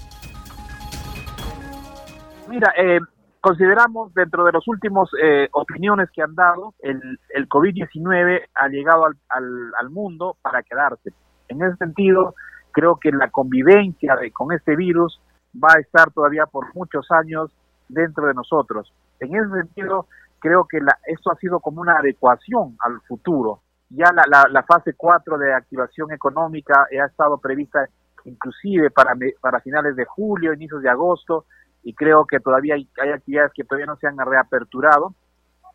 Mira, 2.50 2.74
eh, 2.78 3.00
consideramos 3.42 4.14
dentro 4.14 4.46
de 4.46 4.52
los 4.52 4.68
últimos 4.68 5.10
eh, 5.22 5.50
opiniones 5.52 6.10
que 6.12 6.22
han 6.22 6.36
dado, 6.36 6.76
el, 6.80 7.20
el 7.30 7.50
COVID-19 7.50 8.44
ha 8.54 8.68
llegado 8.68 9.06
al, 9.06 9.18
al, 9.30 9.90
mundo 9.90 10.38
para 10.42 10.62
quedarse. 10.62 11.12
En 11.48 11.62
ese 11.64 11.76
sentido, 11.78 12.36
creo 12.72 12.98
que 12.98 13.12
la 13.12 13.30
convivencia 13.30 14.16
de, 14.16 14.32
con 14.32 14.54
este 14.54 14.76
virus 14.76 15.20
va 15.54 15.74
a 15.76 15.80
estar 15.80 16.12
todavía 16.12 16.46
por 16.46 16.74
muchos 16.76 17.08
años 17.12 17.52
dentro 17.90 18.28
de 18.28 18.36
nosotros. 18.36 18.94
En 19.20 19.36
ese 19.36 19.50
sentido, 19.50 20.06
creo 20.40 20.68
que 20.68 20.80
la, 20.80 20.98
esto 21.08 21.32
ha 21.32 21.36
sido 21.36 21.60
como 21.60 21.82
una 21.82 21.98
adecuación 21.98 22.78
al 22.80 23.02
futuro. 23.02 23.62
Ya 23.90 24.06
la, 24.14 24.24
la, 24.28 24.48
la 24.50 24.64
fase 24.64 24.94
4 24.94 25.38
de 25.40 25.54
activación 25.54 26.14
económica 26.14 26.88
ha 26.92 27.06
estado 27.06 27.40
prevista 27.40 27.88
inclusive 28.24 28.92
para, 28.92 29.16
para 29.42 29.60
finales 29.62 29.96
de 29.96 30.06
julio, 30.06 30.54
inicios 30.54 30.84
de 30.84 30.90
agosto, 30.90 31.46
y 31.84 31.94
creo 31.94 32.26
que 32.26 32.40
todavía 32.40 32.76
hay, 32.76 32.88
actividades 33.12 33.52
que 33.54 33.64
todavía 33.64 33.88
no 33.88 33.98
se 33.98 34.08
han 34.08 34.18
reaperturado. 34.18 35.16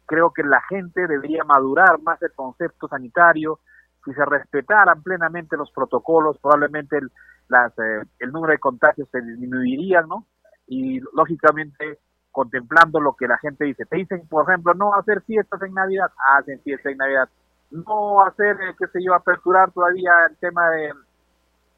Creo 0.07 0.33
que 0.33 0.45
la 0.45 0.63
gente 0.69 1.07
debería 1.07 1.43
madurar 1.45 2.01
más 2.01 2.23
el 2.23 2.33
concepto 2.33 2.89
sanitario. 2.89 3.59
Si 4.05 4.13
se 4.13 4.25
respetaran 4.25 5.03
plenamente 5.03 5.57
los 5.57 5.71
protocolos, 5.73 6.39
probablemente 6.39 6.99
el, 6.99 7.11
las, 7.49 7.77
eh, 7.79 8.03
el 8.21 8.31
número 8.31 8.53
de 8.53 8.59
contagios 8.59 9.09
se 9.11 9.21
disminuiría, 9.21 10.03
¿no? 10.03 10.27
Y 10.69 11.01
lógicamente 11.13 11.99
contemplando 12.31 13.01
lo 13.01 13.15
que 13.15 13.27
la 13.27 13.39
gente 13.39 13.65
dice. 13.65 13.87
Te 13.87 13.97
dicen, 13.97 14.29
por 14.29 14.49
ejemplo, 14.49 14.75
no 14.75 14.95
hacer 14.95 15.23
fiestas 15.23 15.61
en 15.63 15.75
Navidad, 15.75 16.13
hacen 16.37 16.61
fiestas 16.61 16.93
en 16.93 16.99
Navidad. 16.99 17.29
No 17.71 18.25
hacer, 18.25 18.57
eh, 18.61 18.75
qué 18.79 18.87
sé 18.89 19.03
yo, 19.03 19.15
aperturar 19.15 19.73
todavía 19.73 20.13
el 20.29 20.37
tema 20.37 20.69
de, 20.71 20.93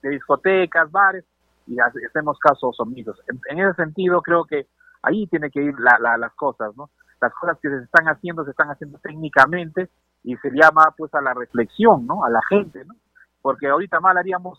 de 0.03 0.11
discotecas, 0.11 0.91
bares, 0.91 1.25
y 1.69 1.79
hacemos 1.81 2.39
casos 2.39 2.79
omisos. 2.81 3.21
En, 3.51 3.59
ese 3.59 3.75
sentido, 3.75 4.23
creo 4.23 4.45
que 4.45 4.67
ahí 5.03 5.27
tiene 5.27 5.51
que 5.51 5.63
ir 5.63 5.75
las 5.79 6.33
cosas, 6.35 6.75
¿no? 6.77 6.91
Las 7.21 7.33
cosas 7.35 7.59
que 7.61 7.69
se 7.69 7.85
están 7.85 8.07
haciendo 8.07 8.45
se 8.45 8.51
están 8.51 8.71
haciendo 8.71 8.99
técnicamente 8.99 9.91
y 10.25 10.37
se 10.37 10.51
llama 10.51 10.95
pues 10.97 11.13
a 11.15 11.21
la 11.21 11.35
reflexión, 11.35 12.07
¿no? 12.07 12.25
A 12.25 12.31
la 12.31 12.41
gente, 12.49 12.85
¿no? 12.85 12.95
Porque 13.43 13.69
ahorita 13.69 14.01
mal 14.01 14.17
haríamos 14.17 14.59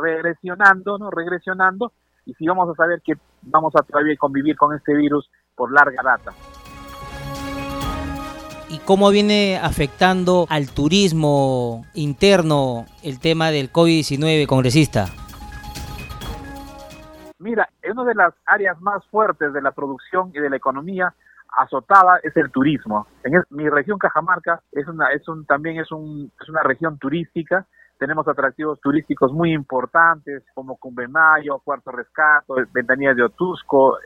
regresionando, 0.00 0.98
¿no? 0.98 1.10
Regresionando 1.10 1.92
y 2.24 2.34
si 2.34 2.46
vamos 2.46 2.68
a 2.70 2.74
saber 2.74 3.02
que 3.02 3.14
vamos 3.42 3.74
a 3.74 3.82
todavía 3.82 4.16
convivir 4.16 4.56
con 4.56 4.74
este 4.76 4.94
virus 4.94 5.28
por 5.56 5.72
larga 5.72 6.02
data. 6.02 6.32
¿Y 8.68 8.78
cómo 8.78 9.10
viene 9.10 9.58
afectando 9.62 10.46
al 10.48 10.70
turismo 10.70 11.84
interno 11.92 12.86
el 13.02 13.20
tema 13.20 13.50
del 13.50 13.70
COVID-19, 13.70 14.46
congresista? 14.46 15.10
Mira, 17.42 17.68
una 17.90 18.04
de 18.04 18.14
las 18.14 18.34
áreas 18.46 18.80
más 18.80 19.04
fuertes 19.08 19.52
de 19.52 19.60
la 19.60 19.72
producción 19.72 20.30
y 20.32 20.38
de 20.38 20.48
la 20.48 20.56
economía 20.56 21.12
azotada 21.58 22.20
es 22.22 22.36
el 22.36 22.50
turismo. 22.52 23.08
En 23.24 23.42
mi 23.50 23.68
región 23.68 23.98
Cajamarca 23.98 24.62
es 24.70 24.86
una, 24.86 25.10
es 25.12 25.26
un, 25.28 25.44
también 25.44 25.80
es, 25.80 25.90
un, 25.90 26.30
es 26.40 26.48
una 26.48 26.62
región 26.62 26.98
turística. 26.98 27.66
Tenemos 27.98 28.28
atractivos 28.28 28.80
turísticos 28.80 29.32
muy 29.32 29.52
importantes 29.52 30.44
como 30.54 30.76
Cumbemayo, 30.76 31.58
Cuarto 31.58 31.90
Rescato, 31.90 32.54
Ventanilla 32.72 33.14
de 33.14 33.24
Otusco, 33.24 33.98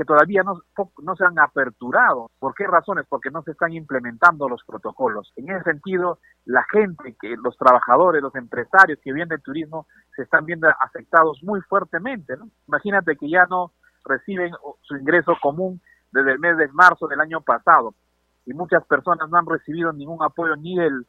que 0.00 0.06
todavía 0.06 0.42
no, 0.42 0.62
no 1.02 1.14
se 1.14 1.26
han 1.26 1.38
aperturado. 1.38 2.30
¿Por 2.38 2.54
qué 2.54 2.66
razones? 2.66 3.04
Porque 3.06 3.30
no 3.30 3.42
se 3.42 3.50
están 3.50 3.74
implementando 3.74 4.48
los 4.48 4.64
protocolos. 4.64 5.30
En 5.36 5.50
ese 5.50 5.62
sentido, 5.62 6.20
la 6.46 6.64
gente, 6.72 7.14
que 7.20 7.36
los 7.36 7.54
trabajadores, 7.58 8.22
los 8.22 8.34
empresarios 8.34 8.98
que 9.04 9.12
vienen 9.12 9.28
del 9.28 9.42
turismo 9.42 9.86
se 10.16 10.22
están 10.22 10.46
viendo 10.46 10.68
afectados 10.68 11.42
muy 11.42 11.60
fuertemente. 11.60 12.32
Imagínate 12.66 13.14
que 13.18 13.28
ya 13.28 13.44
no 13.44 13.72
reciben 14.06 14.54
su 14.80 14.96
ingreso 14.96 15.34
común 15.42 15.82
desde 16.12 16.32
el 16.32 16.38
mes 16.38 16.56
de 16.56 16.68
marzo 16.68 17.06
del 17.06 17.20
año 17.20 17.42
pasado 17.42 17.92
y 18.46 18.54
muchas 18.54 18.82
personas 18.86 19.28
no 19.28 19.36
han 19.36 19.44
recibido 19.44 19.92
ningún 19.92 20.22
apoyo 20.22 20.56
ni 20.56 20.78
del 20.78 21.06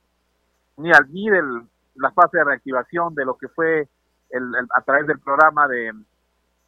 ni 0.75 0.91
al 0.91 1.09
ni 1.13 1.29
del 1.29 1.61
la 1.95 2.11
fase 2.11 2.39
de 2.39 2.43
reactivación 2.43 3.15
de 3.15 3.23
lo 3.23 3.37
que 3.37 3.47
fue 3.47 3.87
el, 4.31 4.53
a 4.75 4.81
través 4.81 5.07
del 5.07 5.19
programa 5.21 5.65
de, 5.69 5.93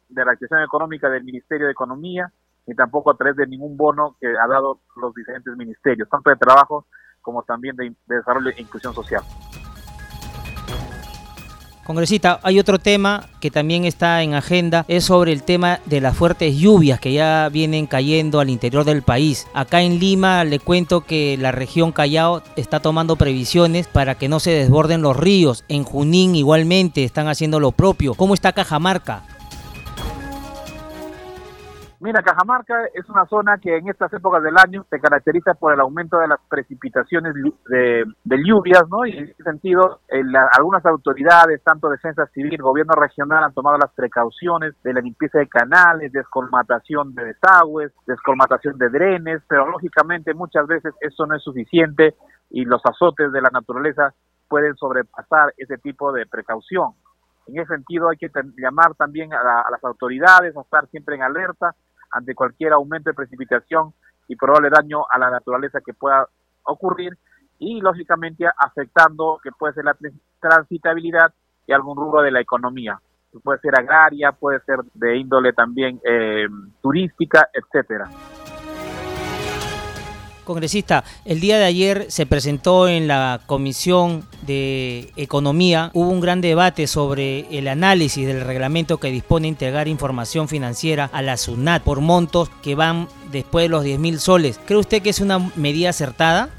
de 0.08 0.24
reactivación 0.24 0.62
económica 0.62 1.08
del 1.08 1.24
Ministerio 1.24 1.66
de 1.66 1.72
Economía 1.72 2.32
ni 2.66 2.74
tampoco 2.74 3.10
a 3.10 3.16
través 3.16 3.36
de 3.36 3.46
ningún 3.46 3.76
bono 3.76 4.16
que 4.20 4.26
ha 4.26 4.46
dado 4.46 4.80
los 4.96 5.14
diferentes 5.14 5.54
ministerios, 5.56 6.08
tanto 6.08 6.30
de 6.30 6.36
trabajo 6.36 6.86
como 7.20 7.42
también 7.42 7.76
de 7.76 7.94
desarrollo 8.06 8.50
e 8.50 8.60
inclusión 8.60 8.94
social. 8.94 9.22
Congresista, 11.84 12.40
hay 12.42 12.58
otro 12.58 12.78
tema 12.78 13.26
que 13.40 13.50
también 13.50 13.84
está 13.84 14.22
en 14.22 14.32
agenda, 14.32 14.86
es 14.88 15.04
sobre 15.04 15.32
el 15.32 15.42
tema 15.42 15.80
de 15.84 16.00
las 16.00 16.16
fuertes 16.16 16.56
lluvias 16.56 16.98
que 16.98 17.12
ya 17.12 17.50
vienen 17.52 17.86
cayendo 17.86 18.40
al 18.40 18.48
interior 18.48 18.84
del 18.84 19.02
país. 19.02 19.46
Acá 19.52 19.82
en 19.82 19.98
Lima 19.98 20.44
le 20.44 20.60
cuento 20.60 21.02
que 21.02 21.36
la 21.38 21.52
región 21.52 21.92
Callao 21.92 22.42
está 22.56 22.80
tomando 22.80 23.16
previsiones 23.16 23.86
para 23.86 24.14
que 24.14 24.30
no 24.30 24.40
se 24.40 24.52
desborden 24.52 25.02
los 25.02 25.14
ríos. 25.14 25.62
En 25.68 25.84
Junín 25.84 26.34
igualmente 26.34 27.04
están 27.04 27.28
haciendo 27.28 27.60
lo 27.60 27.70
propio. 27.70 28.14
¿Cómo 28.14 28.32
está 28.32 28.54
Cajamarca? 28.54 29.22
Mira, 32.04 32.20
Cajamarca 32.22 32.84
es 32.92 33.08
una 33.08 33.24
zona 33.24 33.56
que 33.56 33.78
en 33.78 33.88
estas 33.88 34.12
épocas 34.12 34.42
del 34.42 34.58
año 34.58 34.84
se 34.90 35.00
caracteriza 35.00 35.54
por 35.54 35.72
el 35.72 35.80
aumento 35.80 36.18
de 36.18 36.28
las 36.28 36.38
precipitaciones 36.50 37.32
de, 37.32 38.04
lluvias, 38.44 38.86
¿no? 38.90 39.06
Y 39.06 39.16
en 39.16 39.24
ese 39.30 39.42
sentido, 39.42 40.00
algunas 40.52 40.84
autoridades, 40.84 41.62
tanto 41.64 41.88
Defensa 41.88 42.26
Civil, 42.26 42.60
Gobierno 42.60 42.92
Regional, 42.92 43.42
han 43.42 43.54
tomado 43.54 43.78
las 43.78 43.90
precauciones 43.92 44.74
de 44.82 44.92
la 44.92 45.00
limpieza 45.00 45.38
de 45.38 45.48
canales, 45.48 46.12
descolmatación 46.12 47.14
de 47.14 47.24
desagües, 47.24 47.90
descolmatación 48.06 48.76
de 48.76 48.90
drenes, 48.90 49.40
pero 49.48 49.66
lógicamente 49.70 50.34
muchas 50.34 50.66
veces 50.66 50.92
eso 51.00 51.24
no 51.24 51.34
es 51.34 51.42
suficiente 51.42 52.16
y 52.50 52.66
los 52.66 52.82
azotes 52.84 53.32
de 53.32 53.40
la 53.40 53.48
naturaleza 53.48 54.12
pueden 54.46 54.76
sobrepasar 54.76 55.54
ese 55.56 55.78
tipo 55.78 56.12
de 56.12 56.26
precaución. 56.26 56.90
En 57.46 57.58
ese 57.58 57.74
sentido 57.74 58.08
hay 58.08 58.16
que 58.16 58.30
llamar 58.56 58.94
también 58.94 59.32
a, 59.32 59.70
las 59.70 59.82
autoridades 59.84 60.54
a 60.54 60.60
estar 60.60 60.86
siempre 60.88 61.16
en 61.16 61.22
alerta 61.22 61.74
ante 62.14 62.34
cualquier 62.34 62.72
aumento 62.72 63.10
de 63.10 63.14
precipitación 63.14 63.92
y 64.28 64.36
probable 64.36 64.70
daño 64.70 65.04
a 65.10 65.18
la 65.18 65.30
naturaleza 65.30 65.80
que 65.84 65.92
pueda 65.92 66.26
ocurrir 66.62 67.18
y 67.58 67.80
lógicamente 67.80 68.46
afectando 68.56 69.38
que 69.42 69.50
puede 69.52 69.74
ser 69.74 69.84
la 69.84 69.96
transitabilidad 70.40 71.32
y 71.66 71.72
algún 71.72 71.96
rubro 71.96 72.22
de 72.22 72.30
la 72.30 72.40
economía. 72.40 72.98
Puede 73.42 73.58
ser 73.58 73.78
agraria, 73.78 74.30
puede 74.32 74.60
ser 74.60 74.78
de 74.94 75.16
índole 75.16 75.52
también 75.52 76.00
eh, 76.04 76.46
turística, 76.80 77.48
etcétera. 77.52 78.08
Congresista, 80.44 81.04
el 81.24 81.40
día 81.40 81.58
de 81.58 81.64
ayer 81.64 82.06
se 82.08 82.26
presentó 82.26 82.88
en 82.88 83.08
la 83.08 83.40
Comisión 83.46 84.26
de 84.46 85.12
Economía, 85.16 85.90
hubo 85.94 86.08
un 86.08 86.20
gran 86.20 86.40
debate 86.40 86.86
sobre 86.86 87.46
el 87.56 87.68
análisis 87.68 88.26
del 88.26 88.42
reglamento 88.42 88.98
que 88.98 89.10
dispone 89.10 89.48
entregar 89.48 89.88
información 89.88 90.48
financiera 90.48 91.10
a 91.12 91.22
la 91.22 91.36
SUNAT 91.36 91.82
por 91.82 92.00
montos 92.00 92.50
que 92.62 92.74
van 92.74 93.08
después 93.32 93.64
de 93.64 93.68
los 93.70 93.84
10 93.84 93.98
mil 93.98 94.20
soles. 94.20 94.60
¿Cree 94.64 94.78
usted 94.78 95.02
que 95.02 95.10
es 95.10 95.20
una 95.20 95.38
medida 95.56 95.90
acertada? 95.90 96.50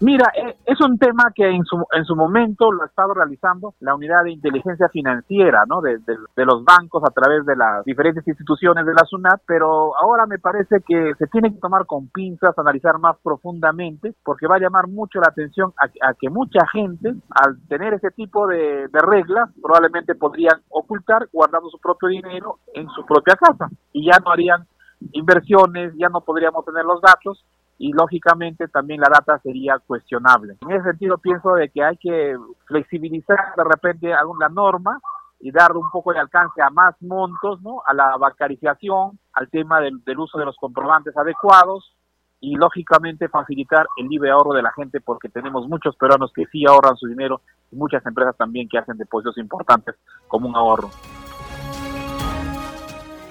Mira, 0.00 0.30
eh, 0.36 0.58
es 0.66 0.78
un 0.82 0.98
tema 0.98 1.32
que 1.34 1.48
en 1.48 1.64
su, 1.64 1.82
en 1.92 2.04
su 2.04 2.14
momento 2.14 2.70
lo 2.70 2.82
ha 2.82 2.86
estado 2.86 3.14
realizando 3.14 3.74
la 3.80 3.94
unidad 3.94 4.24
de 4.24 4.32
inteligencia 4.32 4.90
financiera, 4.90 5.64
¿no? 5.66 5.80
De, 5.80 5.98
los 6.36 6.64
bancos 6.64 7.02
a 7.02 7.10
través 7.10 7.46
de 7.46 7.56
las 7.56 7.82
diferentes 7.84 8.26
instituciones 8.28 8.84
de 8.84 8.92
la 8.92 9.04
SUNAT, 9.08 9.40
pero 9.46 9.96
ahora 9.96 10.26
me 10.26 10.38
parece 10.38 10.82
que 10.86 11.14
se 11.18 11.26
tiene 11.28 11.50
que 11.50 11.60
tomar 11.60 11.86
con 11.86 12.08
pinzas, 12.08 12.56
analizar 12.58 12.98
más 12.98 13.16
profundamente, 13.22 14.14
porque 14.22 14.46
va 14.46 14.56
a 14.56 14.60
llamar 14.60 14.86
mucho 14.86 15.18
la 15.18 15.28
atención 15.28 15.72
a, 15.80 16.12
que 16.12 16.28
mucha 16.28 16.66
gente, 16.70 17.14
al 17.30 17.58
tener 17.66 17.94
ese 17.94 18.10
tipo 18.10 18.46
de, 18.46 18.88
de 18.88 19.00
reglas, 19.00 19.48
probablemente 19.62 20.14
podrían 20.14 20.60
ocultar 20.68 21.26
guardando 21.32 21.70
su 21.70 21.78
propio 21.78 22.10
dinero 22.10 22.58
en 22.74 22.86
su 22.90 23.04
propia 23.06 23.34
casa 23.34 23.70
y 23.92 24.06
ya 24.06 24.18
no 24.22 24.30
harían 24.30 24.66
inversiones, 25.12 25.94
ya 25.96 26.10
no 26.10 26.20
podríamos 26.20 26.64
tener 26.66 26.84
los 26.84 27.00
datos 27.00 27.44
y 27.78 27.92
lógicamente 27.92 28.68
también 28.68 29.00
la 29.00 29.08
data 29.08 29.38
sería 29.40 29.78
cuestionable. 29.78 30.56
En 30.60 30.72
ese 30.72 30.84
sentido 30.84 31.18
pienso 31.18 31.52
de 31.54 31.68
que 31.68 31.84
hay 31.84 31.96
que 31.98 32.36
flexibilizar 32.66 33.54
de 33.56 33.64
repente 33.64 34.14
alguna 34.14 34.48
norma 34.48 35.00
y 35.40 35.50
dar 35.50 35.76
un 35.76 35.90
poco 35.90 36.12
de 36.12 36.18
alcance 36.18 36.62
a 36.62 36.70
más 36.70 36.94
montos, 37.02 37.60
¿no? 37.60 37.82
A 37.86 37.92
la 37.92 38.16
bancarización, 38.16 39.18
al 39.34 39.50
tema 39.50 39.80
del, 39.80 40.00
uso 40.18 40.38
de 40.38 40.46
los 40.46 40.56
comprobantes 40.56 41.16
adecuados 41.16 41.94
y 42.40 42.54
lógicamente 42.56 43.28
facilitar 43.28 43.86
el 43.96 44.08
libre 44.08 44.30
ahorro 44.30 44.54
de 44.54 44.62
la 44.62 44.72
gente 44.72 45.00
porque 45.00 45.28
tenemos 45.28 45.68
muchos 45.68 45.96
peruanos 45.96 46.32
que 46.34 46.46
sí 46.46 46.64
ahorran 46.66 46.96
su 46.96 47.06
dinero 47.06 47.42
y 47.70 47.76
muchas 47.76 48.04
empresas 48.06 48.36
también 48.36 48.68
que 48.68 48.78
hacen 48.78 48.96
depósitos 48.96 49.36
importantes 49.38 49.96
como 50.28 50.48
un 50.48 50.56
ahorro. 50.56 50.88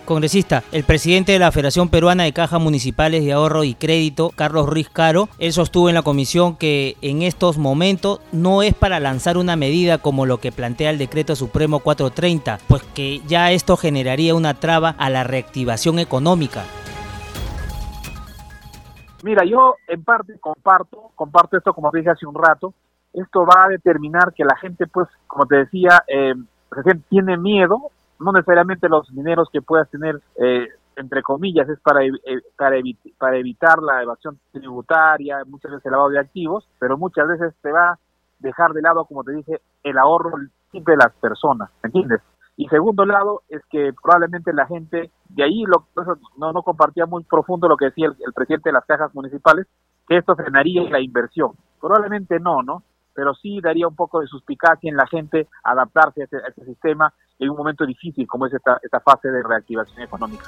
Congresista, 0.06 0.64
el 0.72 0.84
presidente 0.84 1.32
de 1.32 1.40
la 1.40 1.52
Federación 1.52 1.90
Peruana 1.90 2.24
de 2.24 2.34
Cajas 2.34 2.62
Municipales 2.62 3.26
de 3.26 3.34
Ahorro 3.34 3.64
y 3.64 3.76
Crédito, 3.76 4.32
Carlos 4.36 4.68
Ruiz 4.68 4.90
Caro, 4.90 5.28
él 5.40 5.52
sostuvo 5.52 5.90
en 5.90 5.96
la 5.96 6.04
comisión 6.04 6.56
que 6.56 6.96
en 7.02 7.22
estos 7.22 7.58
momentos 7.58 8.22
no 8.32 8.62
es 8.62 8.74
para 8.74 9.00
lanzar 9.00 9.38
una 9.38 9.56
medida 9.56 9.98
como 9.98 10.26
lo 10.26 10.40
que 10.40 10.52
plantea 10.52 10.92
el 10.92 10.98
decreto 10.98 11.36
supremo 11.36 11.80
430, 11.80 12.60
pues 12.68 12.84
que 12.84 13.22
ya 13.28 13.52
esto 13.52 13.76
generaría 13.78 14.36
una 14.36 14.54
traba 14.54 14.96
a 14.98 15.10
la 15.10 15.24
reactivación 15.24 16.00
económica. 16.00 16.64
Mira, 19.24 19.44
yo 19.44 19.76
en 19.88 20.04
parte 20.04 20.38
comparto, 20.40 21.12
comparto 21.16 21.58
esto 21.58 21.74
como 21.74 21.90
dije 21.92 22.12
hace 22.12 22.28
un 22.28 22.36
rato, 22.36 22.74
esto 23.14 23.46
va 23.46 23.66
a 23.66 23.70
determinar 23.70 24.34
que 24.34 24.44
la 24.44 24.56
gente, 24.58 24.88
pues, 24.88 25.08
como 25.26 25.46
te 25.46 25.56
decía, 25.58 26.04
eh, 26.08 26.36
tiene 27.10 27.38
miedo 27.38 27.92
no 28.20 28.32
necesariamente 28.32 28.90
los 28.90 29.08
dineros 29.14 29.50
que 29.52 29.62
puedas 29.62 29.90
tener, 29.90 30.22
eh, 30.38 30.68
entre 30.96 31.22
comillas, 31.22 31.68
es 31.70 31.80
para, 31.80 32.04
eh, 32.04 32.12
para, 32.58 32.78
para 33.18 33.38
evitar 33.38 33.80
la 33.82 34.04
evasión 34.04 34.40
tributaria, 34.52 35.44
muchas 35.46 35.72
veces 35.72 35.86
el 35.86 35.92
lavado 35.92 36.10
de 36.10 36.20
activos, 36.20 36.68
pero 36.80 36.98
muchas 36.98 37.28
veces 37.28 37.54
te 37.62 37.72
va 37.72 37.92
a 37.92 38.00
dejar 38.40 38.72
de 38.74 38.82
lado, 38.82 39.06
como 39.06 39.24
te 39.24 39.34
dije, 39.34 39.62
el 39.84 39.98
ahorro 39.98 40.38
de 40.72 40.98
las 40.98 41.14
personas, 41.22 41.70
¿me 41.84 41.88
entiendes? 41.88 42.22
Y 42.58 42.68
segundo 42.68 43.06
lado 43.06 43.44
es 43.50 43.62
que 43.70 43.94
probablemente 44.02 44.54
la 44.54 44.66
gente, 44.66 45.12
de 45.30 45.44
ahí 45.44 45.64
lo, 45.66 45.88
no, 46.38 46.54
no 46.54 46.64
compartía 46.64 47.06
muy 47.06 47.24
profundo 47.24 47.68
lo 47.68 47.76
que 47.76 47.86
decía 47.86 48.08
el 48.08 48.34
presidente 48.34 48.70
de 48.70 48.74
las 48.74 48.86
cajas 48.86 49.14
municipales, 49.14 49.68
que 50.08 50.18
esto 50.18 50.36
frenaría 50.36 50.90
la 50.90 51.02
inversión. 51.02 51.52
Probablemente 51.82 52.40
no, 52.40 52.62
¿no? 52.62 52.84
Pero 53.16 53.34
sí 53.34 53.60
daría 53.62 53.88
un 53.88 53.96
poco 53.96 54.20
de 54.20 54.28
suspicacia 54.28 54.90
en 54.90 54.98
la 54.98 55.08
gente 55.08 55.48
adaptarse 55.64 56.22
a 56.22 56.26
este, 56.26 56.66
sistema 56.66 57.14
en 57.40 57.50
un 57.50 57.58
momento 57.58 57.86
difícil 57.86 58.28
como 58.28 58.46
es 58.46 58.54
esta, 58.54 58.80
esta 58.84 59.00
fase 59.00 59.30
de 59.30 59.42
reactivación 59.42 60.02
económica. 60.02 60.46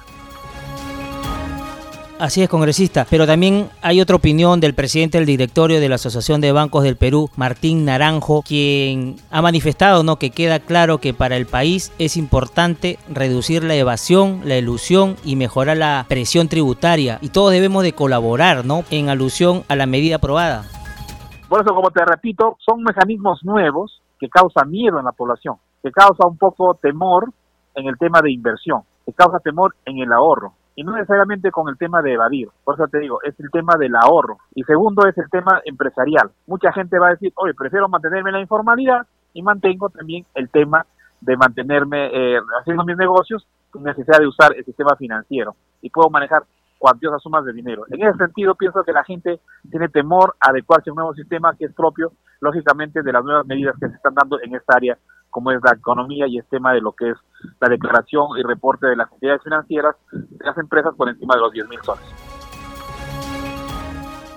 Así 2.19 2.41
es, 2.41 2.49
congresista. 2.49 3.06
Pero 3.08 3.27
también 3.27 3.69
hay 3.82 4.01
otra 4.01 4.15
opinión 4.15 4.60
del 4.60 4.73
presidente 4.73 5.19
del 5.19 5.27
directorio 5.27 5.80
de 5.80 5.88
la 5.88 5.95
Asociación 5.95 6.41
de 6.41 6.51
Bancos 6.51 6.84
del 6.84 6.95
Perú, 6.95 7.30
Martín 7.36 7.86
Naranjo, 7.86 8.41
quien 8.41 9.17
ha 9.30 9.41
manifestado 9.43 10.03
¿no? 10.03 10.17
que 10.17 10.32
queda 10.32 10.60
claro 10.60 10.97
que 10.97 11.13
para 11.13 11.38
el 11.38 11.45
país 11.45 11.91
es 11.99 12.17
importante 12.17 12.97
reducir 13.08 13.63
la 13.63 13.75
evasión, 13.75 14.41
la 14.45 14.58
ilusión 14.58 15.15
y 15.23 15.36
mejorar 15.36 15.77
la 15.77 16.06
presión 16.10 16.47
tributaria. 16.47 17.19
Y 17.21 17.30
todos 17.30 17.51
debemos 17.51 17.84
de 17.84 17.93
colaborar 17.93 18.65
¿no? 18.65 18.84
en 18.89 19.10
alusión 19.10 19.63
a 19.67 19.75
la 19.75 19.86
medida 19.86 20.15
aprobada. 20.15 20.65
Por 21.47 21.62
eso, 21.62 21.73
como 21.73 21.91
te 21.91 22.03
repito, 22.05 22.57
son 22.60 22.83
mecanismos 22.83 23.43
nuevos 23.43 24.01
que 24.19 24.29
causan 24.29 24.69
miedo 24.69 24.99
en 24.99 25.05
la 25.05 25.12
población 25.12 25.57
que 25.88 25.91
causa 25.91 26.27
un 26.27 26.38
poco 26.38 26.75
temor 26.75 27.31
en 27.75 27.88
el 27.88 27.97
tema 27.97 28.21
de 28.21 28.31
inversión, 28.31 28.81
que 29.05 29.13
causa 29.13 29.39
temor 29.39 29.75
en 29.86 29.99
el 29.99 30.12
ahorro, 30.12 30.53
y 30.75 30.83
no 30.83 30.93
necesariamente 30.93 31.51
con 31.51 31.69
el 31.69 31.77
tema 31.77 32.01
de 32.01 32.13
evadir. 32.13 32.49
Por 32.63 32.75
eso 32.75 32.88
te 32.88 32.99
digo, 32.99 33.19
es 33.23 33.39
el 33.39 33.49
tema 33.51 33.75
del 33.79 33.95
ahorro. 33.95 34.38
Y 34.53 34.63
segundo 34.63 35.07
es 35.07 35.17
el 35.17 35.29
tema 35.29 35.62
empresarial. 35.65 36.29
Mucha 36.45 36.71
gente 36.71 36.99
va 36.99 37.07
a 37.07 37.12
decir, 37.12 37.31
oye, 37.36 37.53
prefiero 37.53 37.89
mantenerme 37.89 38.29
en 38.29 38.36
la 38.36 38.41
informalidad 38.41 39.07
y 39.33 39.41
mantengo 39.41 39.89
también 39.89 40.25
el 40.36 40.49
tema 40.49 40.86
de 41.21 41.36
mantenerme 41.36 42.10
eh, 42.13 42.39
haciendo 42.60 42.83
mis 42.83 42.97
negocios 42.97 43.47
sin 43.73 43.83
necesidad 43.83 44.19
de 44.19 44.27
usar 44.27 44.55
el 44.55 44.63
sistema 44.65 44.95
financiero 44.95 45.55
y 45.81 45.89
puedo 45.89 46.10
manejar 46.12 46.43
cuantiosas 46.77 47.21
sumas 47.21 47.45
de 47.45 47.53
dinero. 47.53 47.83
En 47.89 48.01
ese 48.01 48.17
sentido, 48.17 48.55
pienso 48.55 48.83
que 48.83 48.91
la 48.91 49.03
gente 49.03 49.39
tiene 49.69 49.89
temor 49.89 50.35
a 50.39 50.49
adecuarse 50.49 50.89
a 50.89 50.93
un 50.93 50.97
nuevo 50.97 51.13
sistema 51.13 51.55
que 51.55 51.65
es 51.65 51.73
propio, 51.73 52.11
lógicamente, 52.41 53.01
de 53.01 53.11
las 53.11 53.23
nuevas 53.23 53.45
medidas 53.45 53.75
que 53.79 53.87
se 53.87 53.95
están 53.95 54.15
dando 54.15 54.39
en 54.41 54.55
esta 54.55 54.75
área 54.75 54.97
como 55.29 55.51
es 55.51 55.59
la 55.63 55.73
economía 55.73 56.25
y 56.27 56.37
el 56.37 56.45
tema 56.45 56.73
de 56.73 56.81
lo 56.81 56.93
que 56.93 57.11
es 57.11 57.17
la 57.59 57.69
declaración 57.69 58.25
y 58.39 58.43
reporte 58.43 58.87
de 58.87 58.95
las 58.95 59.11
entidades 59.11 59.43
financieras 59.43 59.95
de 60.11 60.45
las 60.45 60.57
empresas 60.57 60.95
por 60.95 61.09
encima 61.09 61.35
de 61.35 61.41
los 61.41 61.51
10 61.51 61.69
mil 61.69 61.79
soles. 61.83 62.05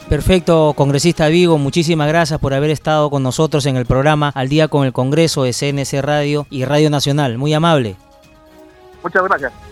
Perfecto, 0.09 0.75
congresista 0.77 1.29
Vigo, 1.29 1.57
muchísimas 1.57 2.09
gracias 2.09 2.41
por 2.41 2.53
haber 2.53 2.71
estado 2.71 3.11
con 3.11 3.23
nosotros 3.23 3.65
en 3.67 3.77
el 3.77 3.87
programa 3.87 4.33
Al 4.35 4.49
Día 4.49 4.67
con 4.67 4.85
el 4.85 4.93
Congreso 4.93 5.45
de 5.45 5.53
CNC 5.53 6.03
Radio 6.03 6.47
y 6.51 6.65
Radio 6.65 6.91
Nacional. 6.91 7.39
Muy 7.39 7.55
amable. 7.55 7.97
Muchas 9.03 9.23
gracias. 9.23 9.70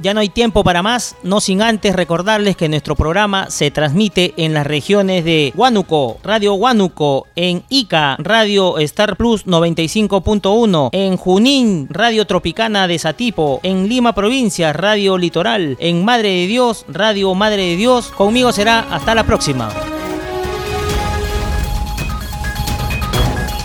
Ya 0.00 0.14
no 0.14 0.20
hay 0.20 0.28
tiempo 0.28 0.64
para 0.64 0.82
más, 0.82 1.16
no 1.22 1.40
sin 1.40 1.62
antes 1.62 1.94
recordarles 1.94 2.56
que 2.56 2.68
nuestro 2.68 2.96
programa 2.96 3.50
se 3.50 3.70
transmite 3.70 4.34
en 4.36 4.54
las 4.54 4.66
regiones 4.66 5.24
de 5.24 5.52
Huánuco, 5.54 6.18
Radio 6.22 6.54
Huánuco, 6.54 7.26
en 7.36 7.62
Ica, 7.68 8.16
Radio 8.18 8.78
Star 8.78 9.16
Plus 9.16 9.46
95.1, 9.46 10.90
en 10.92 11.16
Junín, 11.16 11.88
Radio 11.90 12.26
Tropicana 12.26 12.88
de 12.88 12.98
Satipo, 12.98 13.60
en 13.62 13.88
Lima 13.88 14.14
Provincia, 14.14 14.72
Radio 14.72 15.18
Litoral, 15.18 15.76
en 15.80 16.04
Madre 16.04 16.30
de 16.30 16.46
Dios, 16.46 16.84
Radio 16.88 17.34
Madre 17.34 17.66
de 17.66 17.76
Dios. 17.76 18.08
Conmigo 18.08 18.52
será 18.52 18.86
hasta 18.90 19.14
la 19.14 19.24
próxima. 19.24 19.70